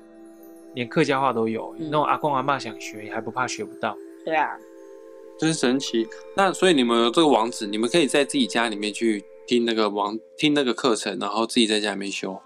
[0.72, 3.94] 连客家话都有，嗯、那种阿公阿妈想学也还不怕学不到。
[4.24, 4.57] 对啊。
[5.42, 6.09] 真神奇！
[6.37, 12.40] 那所以你们这个网址，你们可以在自己家里面去听那个网听那个课程，然后自己在家里面修。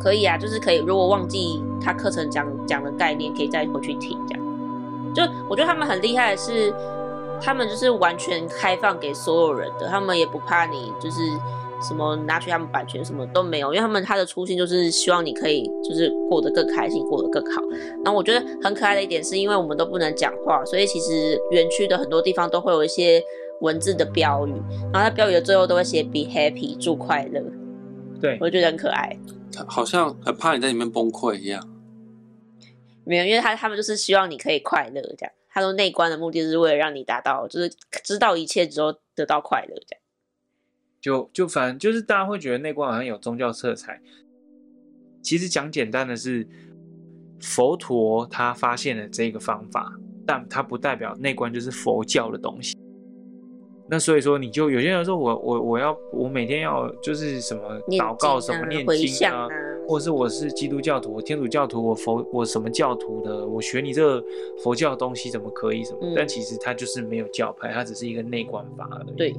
[0.00, 0.78] 可以啊，就是可以。
[0.78, 4.18] 如果忘记他课程讲讲的概念，可以再回去听。
[4.26, 6.72] 这样，就我觉得他们很厉害的是，
[7.42, 11.20] 他们就是完全开放给所有人的，他们也不怕你就是。
[11.80, 17.62] 什么拿取他们版权什么都没有，因为他们他的初心就是希望你可以就是过得更开心，过得更好。
[18.04, 23.22] 然后我觉得很可爱的一点是，因为我们都不能讲话，所以其实园区的很多地方都会有一些
[23.60, 24.52] 文字的标语，
[24.92, 27.42] 然后在标语的最后都会写 “Be happy”，祝快乐。
[28.20, 29.16] 对，我觉得很可爱。
[29.66, 31.66] 好像很怕你在里面崩溃一样。
[33.04, 35.32] 没有，因为他他们就是希望你可以快乐这样。
[35.48, 37.70] 他说内观的目的是为了让你达到，就是
[38.02, 40.02] 知道一切之后得到快乐这样。
[41.06, 44.00] 就就反正就是大家会觉得内观好像有宗教色彩，
[45.22, 46.44] 其实讲简单的是，
[47.40, 49.92] 佛陀他发现了这个方法，
[50.26, 52.76] 但他不代表内观就是佛教的东西。
[53.88, 59.46] 那所以说，你就有些人说我我我要我每天要就是什么祷告什么念经啊，
[59.86, 64.26] 或者是我是基督教徒、我天主教徒、我佛我什么教徒的，我学你这个
[64.58, 65.98] 佛教的东西怎么可以什么？
[66.02, 69.14] 嗯、但其实它就是没有教派，它只是一个内观法而已。
[69.16, 69.32] 对。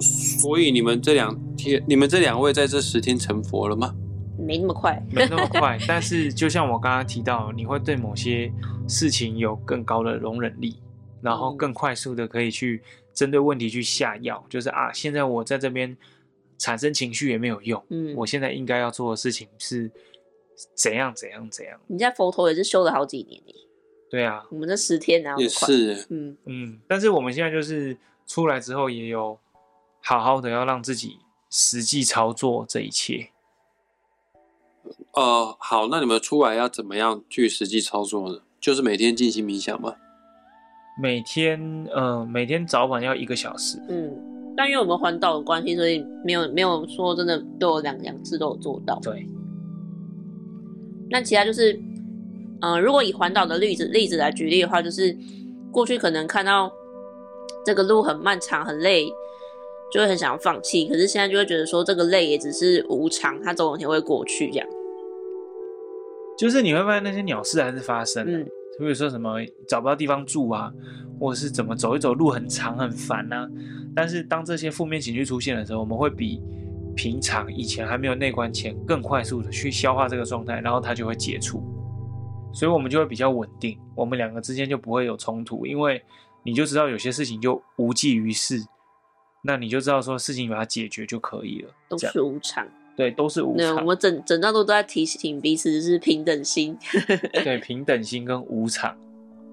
[0.00, 3.94] 所以你们这两天，你们这两位在这十天成佛了吗？
[4.38, 5.78] 没那么快，没那么快。
[5.86, 8.50] 但是就像我刚刚提到，你会对某些
[8.88, 10.76] 事情有更高的容忍力，
[11.20, 12.82] 然后更快速的可以去
[13.12, 14.42] 针对问题去下药。
[14.48, 15.94] 就是啊，现在我在这边
[16.56, 17.84] 产生情绪也没有用。
[17.90, 19.90] 嗯，我现在应该要做的事情是
[20.74, 21.78] 怎样怎样怎样。
[21.88, 23.42] 你在佛陀也是修了好几年。
[24.10, 26.80] 对啊，我们这十天然后也是，嗯嗯。
[26.88, 27.94] 但是我们现在就是
[28.26, 29.38] 出来之后也有。
[30.02, 31.18] 好好的要让自己
[31.50, 33.30] 实际操作这一切。
[35.12, 38.40] 呃，好，那你们出来要怎么样去实际操作呢？
[38.60, 39.94] 就是每天进行冥想吗？
[41.00, 43.80] 每天，呃，每天早晚要一个小时。
[43.88, 44.12] 嗯，
[44.56, 48.98] 但因为我们环岛的关系，所以没有没有说真的都有两两次都有做到。
[49.00, 49.26] 对。
[51.10, 51.72] 那其他就是，
[52.60, 55.16] 嗯、呃，如果以环岛的例子例子来举例的话，就是
[55.72, 56.70] 过去可能看到
[57.64, 59.06] 这个路很漫长，很累。
[59.92, 64.48] 就会很想要放弃，可是现在就会觉得说这个累也只是无常，它总有一天会过去。
[64.50, 64.68] 这样，
[66.38, 68.44] 就是你会发现那些鸟事还是发生，嗯，
[68.78, 70.72] 比如说什么找不到地方住啊，
[71.18, 73.48] 或者是怎么走一走路很长很烦啊。
[73.94, 76.40] 但是当这些负面情绪出现的时候，我们会比
[76.94, 81.60] 平常以前还没有内观前更快速的去消化这个状态，然后它就会解除，
[82.52, 86.00] 所以我们就会比较稳定，我们两个之间就不会有冲突，因为
[86.44, 88.62] 你就知道有些事情就无济于事。
[89.42, 93.76] 那你就知道说事情把它解决就可以了，都是无常，对，都是无常。
[93.76, 96.78] 我们整整段都在提醒彼此是平等心，
[97.44, 98.98] 对， 平等心跟无常。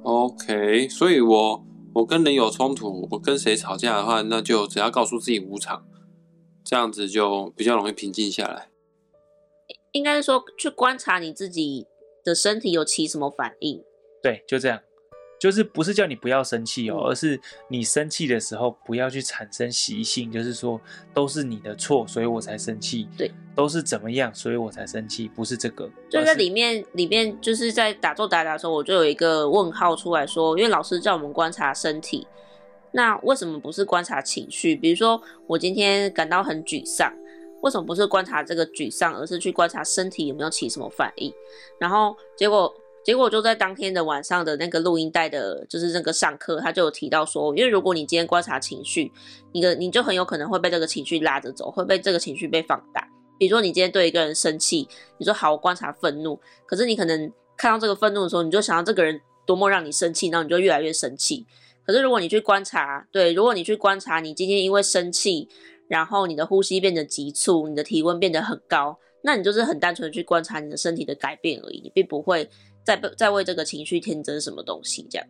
[0.04, 5.86] OK，所以我我跟人有冲突，我跟谁吵架的话，那就只要告诉自己无常，
[6.64, 8.70] 这样子就比较容易平静下来。
[9.94, 11.88] 应该是说去观察你自己
[12.24, 13.82] 的身体有起什么反应，
[14.22, 14.82] 对，就这样。
[15.40, 20.82] 就是不是叫你不要生气哦，而是你生气的时候不要去产生习性，就是说
[21.14, 23.08] 都是你的错，所以我才生气。
[23.16, 25.88] 对，都是怎么样，所以我才生气，不是这个。
[26.10, 32.26] 就在里面，里面就是在打坐打打的时候，我就有一个问号出来说，因为老师叫我们观察身体，
[32.92, 34.76] 那为什么不是观察情绪？
[34.76, 37.14] 比如说我今天感到很沮丧，
[37.62, 41.32] 为什么不是观察这个沮丧，而是去观察身体有没有起什么反应？
[41.78, 42.74] 然后结果。
[43.08, 49.10] 结果就在当天的晚上的那个录音带的，就是那个上课，他就有提到说，因为如果你今天观察情绪，
[49.54, 53.08] 你的你就很有可能会被这个情绪拉着走，会被这个情绪被放大。
[53.40, 54.86] 比如说你今天对一个人生气，
[55.20, 61.48] 你说好，我观察愤怒，可是你可能看到这个愤怒的时候，你就想到这个人多么让你生气，然后你就越来越生气。
[61.86, 65.48] 可是如果你去观察，对，如果你去观察，你今天因为生气，
[65.88, 72.50] 然后你的呼吸变得急促，你的体温变得很高，那你就是很单纯的去观察你的身体的改变而已，你并不会。
[72.88, 75.06] 在在为这个情绪添增什么东西？
[75.10, 75.28] 这样，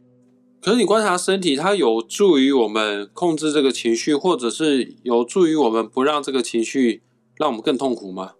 [0.61, 7.01] 可是你观察身体，它有助于我们控制这个情绪，或者是有助于我们不让这个情绪
[7.35, 8.35] 让我们更痛苦吗？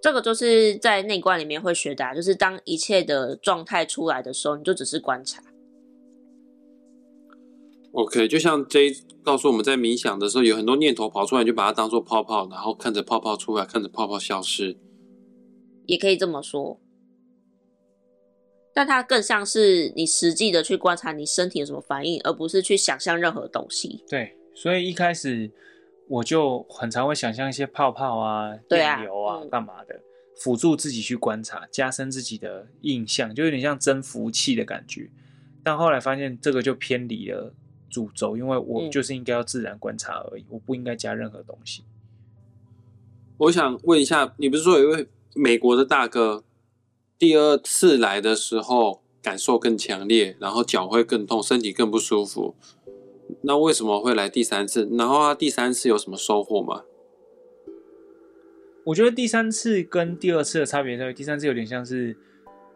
[0.00, 5.42] 这个就是在内观里面会学的啊，就是当一切的状态出来的时候，你就只是观察。
[7.90, 8.94] OK，就像 J
[9.24, 14.78] 告诉我们在冥想的时候，有很多念头跑出来，就把它当做泡泡，然后看着泡泡出来，看着泡泡消失。
[15.86, 16.80] 也可以这么说，
[18.74, 24.04] 但它更像是你实际的去观察你身体有什么反应，而不是去想象任何东西。
[24.08, 25.50] 对，所以一开始
[26.08, 30.00] 我就很常会想象一些泡泡啊、电流啊、干、啊嗯、嘛的，
[30.36, 35.10] 辅助自己去观察，加深自己的印象，就有点像增幅器的感觉。
[35.62, 37.54] 但后来发现这个就偏离了
[37.88, 41.84] 主轴，因为我就是应该要自然观察而已，嗯、我不应该加任何东西。
[43.38, 46.44] 我想问一下，你不是说有一位美国的大哥，
[47.22, 52.56] 第二次来的时候感受更强烈，然后脚会更痛，身体更不舒服。
[53.42, 54.88] 那为什么会来第三次？
[54.98, 56.82] 然后他第三次有什么收获吗？
[58.86, 62.16] 我觉得第三次跟第二次的差别在于，第三次有点像是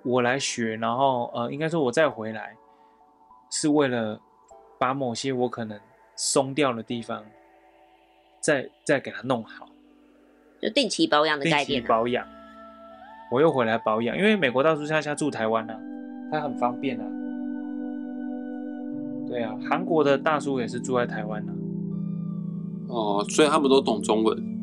[0.05, 2.57] 我来学，然后呃，应该说我再回来，
[3.51, 4.21] 是为了
[4.79, 5.77] 把某些我可能
[6.15, 7.27] 松掉的地方，
[8.41, 9.69] 再再给它弄好，
[10.63, 11.67] 就定期保养的概念。
[11.67, 12.25] 定期保养，
[13.31, 15.79] 我又回来保养，因为美国大叔现在住台湾啊，
[16.31, 17.05] 他很方便啊。
[19.29, 21.53] 对啊，韩国的大叔也是住在台湾啊。
[22.89, 24.55] 哦，所以他们都懂中文。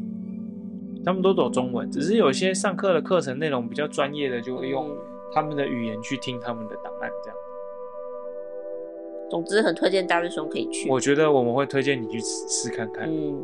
[1.05, 4.89] 他们都懂中文，只是有些上课的课程内容比较专业的，就会用
[5.33, 7.37] 他们的语言去听他们的档案，这样。
[9.29, 10.89] 总之，很推荐大师兄可以去。
[10.89, 13.09] 我觉得我们会推荐你去试试看看。
[13.09, 13.43] 嗯。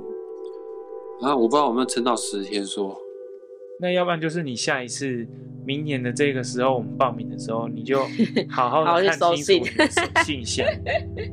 [1.22, 2.98] 啊，我不知道我们撑到十天说。
[3.80, 5.26] 那要不然就是你下一次
[5.66, 8.04] 明年的这个时候，我们报名的时候，你就
[8.50, 10.66] 好好的看清楚你的信箱。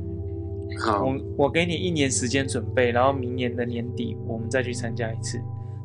[0.79, 5.39] 好，我我给你一年时间准备，然后明年的年底我们再去参加一次。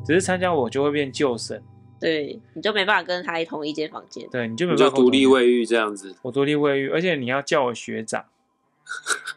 [0.05, 1.61] 只是参加我就会变旧生，
[1.99, 6.13] 对，你就没办法跟他一同一间房间，对，你就没办法独立卫浴这样子。
[6.21, 8.25] 我独立卫浴，而且你要叫我学长。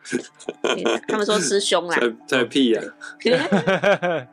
[1.07, 1.97] 他们说师兄啦，
[2.27, 4.27] 在屁呀、啊！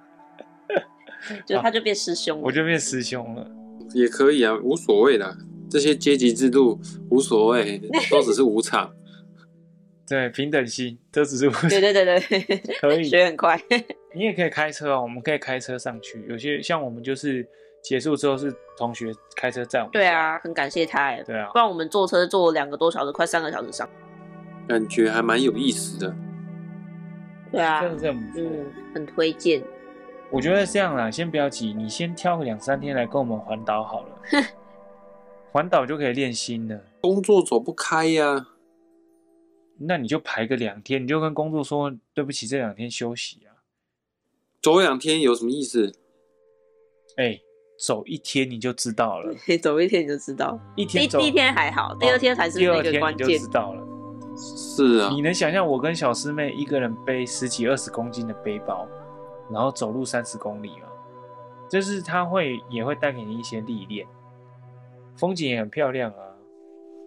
[1.45, 3.49] 就他就变师兄了，我就变师兄了，
[3.93, 5.37] 也可以啊，无所谓的，
[5.69, 8.93] 这些阶级制度无所谓，都只是无常。
[10.05, 11.69] 对，平等心，都只是无常。
[11.69, 13.59] 对对对对，可以 学很快。
[14.13, 16.23] 你也可以开车哦，我们可以开车上去。
[16.27, 17.47] 有些像我们就是
[17.81, 19.91] 结束之后是同学开车载我们。
[19.93, 21.23] 对啊，很感谢他哎。
[21.23, 23.89] 对啊，不然我们坐车坐两个多小时，快三个小时上。
[24.67, 26.13] 感觉还蛮有意思的。
[27.51, 29.63] 对啊，真的是很不错，嗯，很推荐。
[30.33, 34.17] 我觉得这样啦，先不要急，你先挑个两三天来跟我们环岛好了。
[35.53, 36.81] 环岛就可以练心了。
[37.01, 38.47] 工作走不开呀。
[39.77, 43.61] 那你就排个两天，你就跟工作说对不起，这两天休息啊。
[44.59, 45.93] 走两天有什么意思？
[47.17, 47.41] 哎、欸，
[47.77, 49.35] 走一天你就知道了。
[49.61, 52.91] 走一天你就知道，一天第一天还好，第二天才是那个关键。
[52.91, 53.87] 第二天你就知道了。
[54.35, 58.87] 是啊，你能想象我跟小师妹一个人背十几二十公斤的背包，
[59.53, 60.87] 然后走路三十公里嘛？
[61.69, 64.05] 就是它会也会带给你一些历练，
[65.15, 66.35] 风景也很漂亮啊。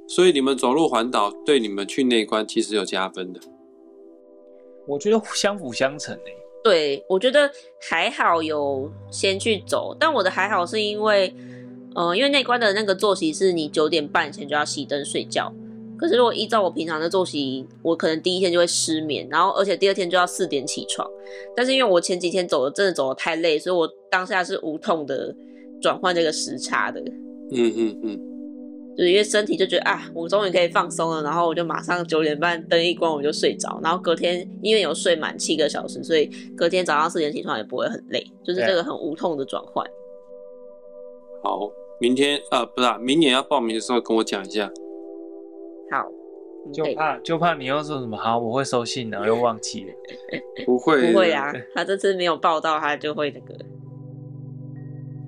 [0.09, 3.41] 所以你们走路环岛对你们去内关其实有加分的。
[4.87, 6.37] 我觉得相辅相成诶、欸。
[6.63, 7.51] 对，我觉得
[7.89, 11.35] 还好有先去走，但我的还好是因为，
[11.95, 15.53] 呃，因为内观的那个作息是你九点半前就要熄灯睡觉，
[15.99, 21.09] 可是如果依照我平常的作息，我可能第一天就会失眠，然后而且第二天就要四点起床，
[21.57, 25.35] 但是因为我前几天走的真的走的太累，所以我当下是无痛的
[25.81, 27.01] 转换这个时差的。
[27.53, 28.21] 嗯嗯嗯。
[28.97, 39.87] 就是因为身体就觉得啊，我终于可以放松了，然后我就马上九点半灯一关我就睡着，然后隔天因为有睡满七个小时，所以隔天早上四点起床也不会很累，就是这个很无痛的转换。
[41.43, 41.71] 好，
[42.01, 44.73] 明天呃不是、啊，明年要报名的时候跟我讲一下。
[45.91, 46.11] 好，
[46.73, 49.93] 就怕就怕你又说什么好，我会收信然后又忘记了。
[50.67, 53.55] 不会不会啊，他这次没有报到，他就会那个。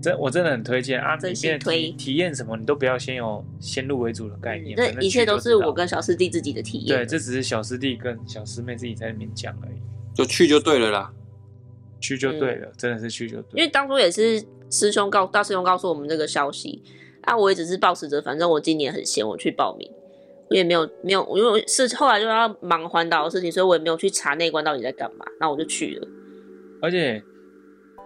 [0.00, 1.16] 真我真的很推荐啊！
[1.16, 4.76] 真心推体验什么，你都不要先有先入为主的概念。
[4.76, 6.98] 这一切都是我跟小师弟自己的体验。
[6.98, 9.76] 对，这只是小师弟跟小师妹自己在那边讲而已。
[10.14, 11.12] 就去就对了啦，
[12.00, 13.48] 去就对了，嗯、真的是去就对了。
[13.54, 14.40] 因为当初也是
[14.70, 16.80] 师兄告大师兄告诉我们这个消息，
[17.22, 19.90] 啊，我也只是抱持着，反正我今年很闲，我去报名，
[20.50, 26.08] 我也没有没有，因为是后来就要忙环岛的事情，所以我也没有去查内观到底在干嘛，那我就去了。
[26.82, 27.22] 而且。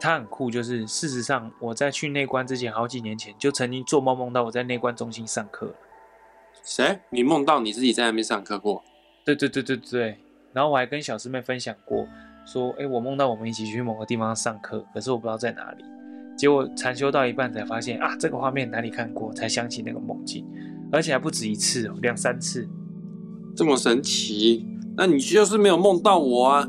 [0.00, 5.72] 他很酷，就是事实上我在去内观之前，好几年前就曾经做梦梦到我在内观中心上课。
[6.64, 6.98] 谁？
[7.10, 8.82] 你梦到你自己在那边上课过？
[9.24, 10.18] 对对对对对。
[10.52, 12.04] 然后我还跟小师妹分享过，
[12.44, 15.84] 说：“哎，我梦到我们一起去某个地方上课，可是我不知道在哪里。”
[16.36, 19.32] 结果禅修到一半才发现啊，这个画面哪里看过？
[19.32, 20.44] 才想起那个梦境，
[20.92, 22.68] 而且还不止一次哦，两三次。
[23.56, 24.66] 这么神奇？
[24.96, 26.68] 那你就是没有梦到我啊？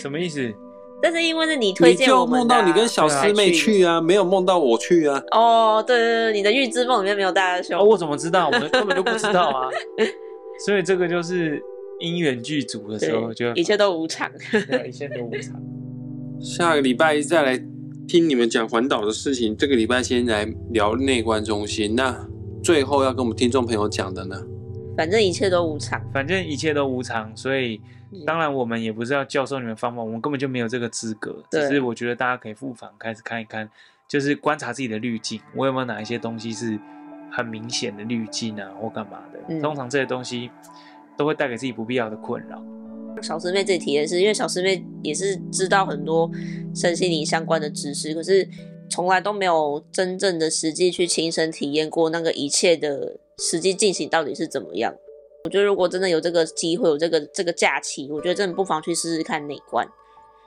[0.00, 0.52] 什么意思？
[1.00, 5.22] 但是因为是你推荐我们的、啊，你就梦到你跟小师妹去啊，没有梦到我去啊。
[5.30, 7.78] 哦，对对对，你的预知梦里面没有大师兄。
[7.78, 8.46] 哦，我怎么知道？
[8.46, 9.68] 我们根本就不知道啊。
[10.66, 11.62] 所以这个就是
[12.00, 14.28] 因缘具足的时候就，就一切都无常。
[14.68, 15.54] 对，一切都无常。
[16.40, 17.56] 下个礼拜再来
[18.08, 19.54] 听你们讲环岛的事情。
[19.54, 21.94] 这个礼拜先来聊内观中心。
[21.94, 22.26] 那
[22.62, 24.42] 最后要跟我们听众朋友讲的呢？
[24.96, 26.02] 反正一切都无常。
[26.10, 27.78] 反正一切都无常，所以。
[28.24, 31.44] 当然，我们也不是要教授你们方法，我们根本就没有这个资格。
[31.50, 33.68] 只是我觉得大家可以复访开始看一看，
[34.08, 36.78] 就是观察自己的滤镜，我有没有哪一些东西是
[37.30, 39.38] 很明显的滤镜啊，或干嘛的？
[39.50, 39.60] 嗯。
[39.60, 40.50] 通常这些东西
[41.18, 42.56] 都会带给自己不必要的困扰。
[43.22, 46.30] 小师妹这里提的是，因为小师妹也是知道很多
[46.74, 48.48] 身心灵相关的知识，可是
[48.90, 54.94] 从来都没有真正的实际去亲身体验过那个一切的实际进行到底是怎么样。
[55.44, 59.86] 我觉得如果真的有这个机会，有这个这个假期，我觉得真的不妨去试试看内观。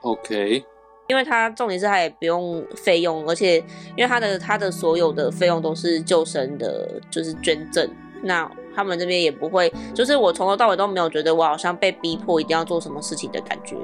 [0.02, 0.62] OK，
[1.08, 3.56] 因为它重点是它也不用费用，而且
[3.96, 7.88] 因为它的它的所有的费用都是救生的，就是捐赠。
[8.22, 13.76] 那他们这边也不会，就是我从头到尾都没有觉得我好像被逼迫一定要做什么事情的感觉，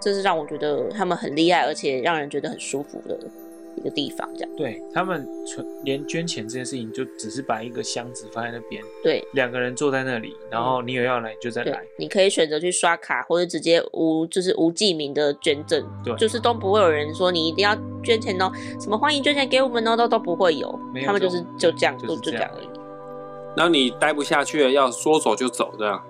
[0.00, 3.18] 这是让我觉得他们很厉害，而且让人觉得很舒服的。
[3.74, 17.74] 一个地方，这样对他们存连捐钱这件事情，就只是把一个箱子放在那边，对，两个人坐在那里，然后你有要来就再来，你可以选择去刷卡，或者直接无就是无记名的捐赠，对，就是都不会有人说你一定要
[18.04, 22.68] 捐钱哦，什么欢迎捐钱给我们哦，都都不会有，有他们就是就这样，就就这样而已。
[23.56, 26.02] 然后你待不下去了，要说走就走这样，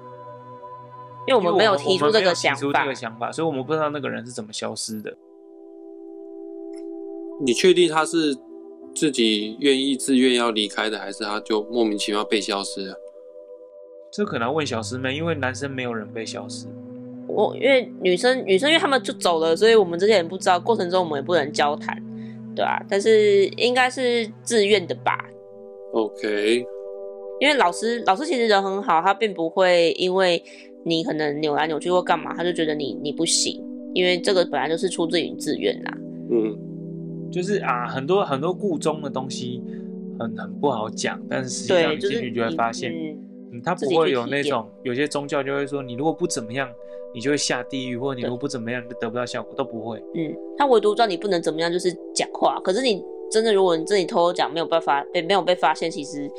[1.26, 5.12] 因为我们没有提出这个想法，提出这个想法，所以我们不知道那个人是怎么消失的。
[7.44, 8.36] 你确定他是
[8.94, 12.94] 自己愿意自愿要离开的，还是他就莫名其妙被消失了？
[14.12, 16.66] 这可能要问小师妹，因为男生没有人被消失。
[17.26, 21.96] 我因为女生女生因为他们就走了，所以我们这些人不知道，过程中我们也不能交谈，
[22.54, 25.18] 对啊，但是应该是自愿的吧
[25.94, 26.66] ？OK。
[27.42, 30.40] 因为老师老师其实人很好，他并不会因为
[30.84, 33.60] 你可能扭来扭去或干嘛，他就觉得你你不行，
[33.94, 35.98] 因为这个本来就是出自于自愿啦。
[36.30, 36.56] 嗯。
[37.32, 39.60] 就是啊，很多很多故中的东西
[40.20, 43.16] 很很不好讲，但是实际上你进去就会发现，就是、
[43.54, 46.70] 嗯，他不会有那种有些宗教就会说，你如果不怎么样，
[47.12, 49.98] 你就会下地狱，或者你如果不怎么样就得不到效果，都不会。
[50.14, 52.60] 嗯，他唯独知道你不能怎么样，就是讲话。
[52.62, 56.30] 可是你真的，如果你自己偷偷讲，没有办法被没有被发现，其实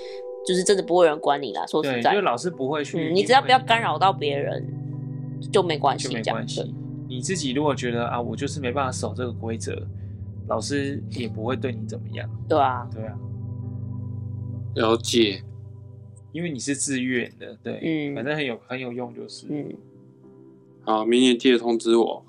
[0.45, 1.65] 就是真的不会有人管你啦。
[1.65, 4.65] 说实在，因为老师不会去，嗯、你只要不要干扰到别人，
[5.51, 6.73] 就没关系，就没关系。
[7.07, 9.85] 你自己如果觉得啊，我就是没办法守这个规则。
[10.49, 13.17] 老师也不会对你怎么样，对啊，对啊，
[14.75, 15.41] 了解，
[16.33, 19.73] 因为你是自愿的，对，嗯，反正很有很有用，就是，嗯，
[20.81, 22.25] 好，明年记得通知我，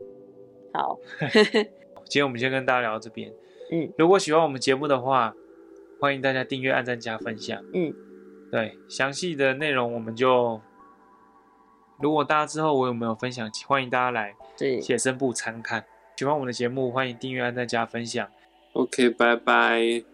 [0.72, 0.98] 好，
[2.04, 3.30] 今天我们先跟大家聊到这边，
[3.70, 5.36] 嗯，如果喜欢我们节目的话，
[6.00, 7.92] 欢迎大家订阅、按赞、加分享，嗯，
[8.50, 10.60] 对，详细的内容我们就，
[12.00, 14.34] 如果大家之后我有没有分享，欢迎大家来
[14.80, 15.84] 写生部参看。
[16.16, 18.28] 喜欢我们的节目，欢迎订阅、按赞、加分享。
[18.74, 20.09] OK，拜拜。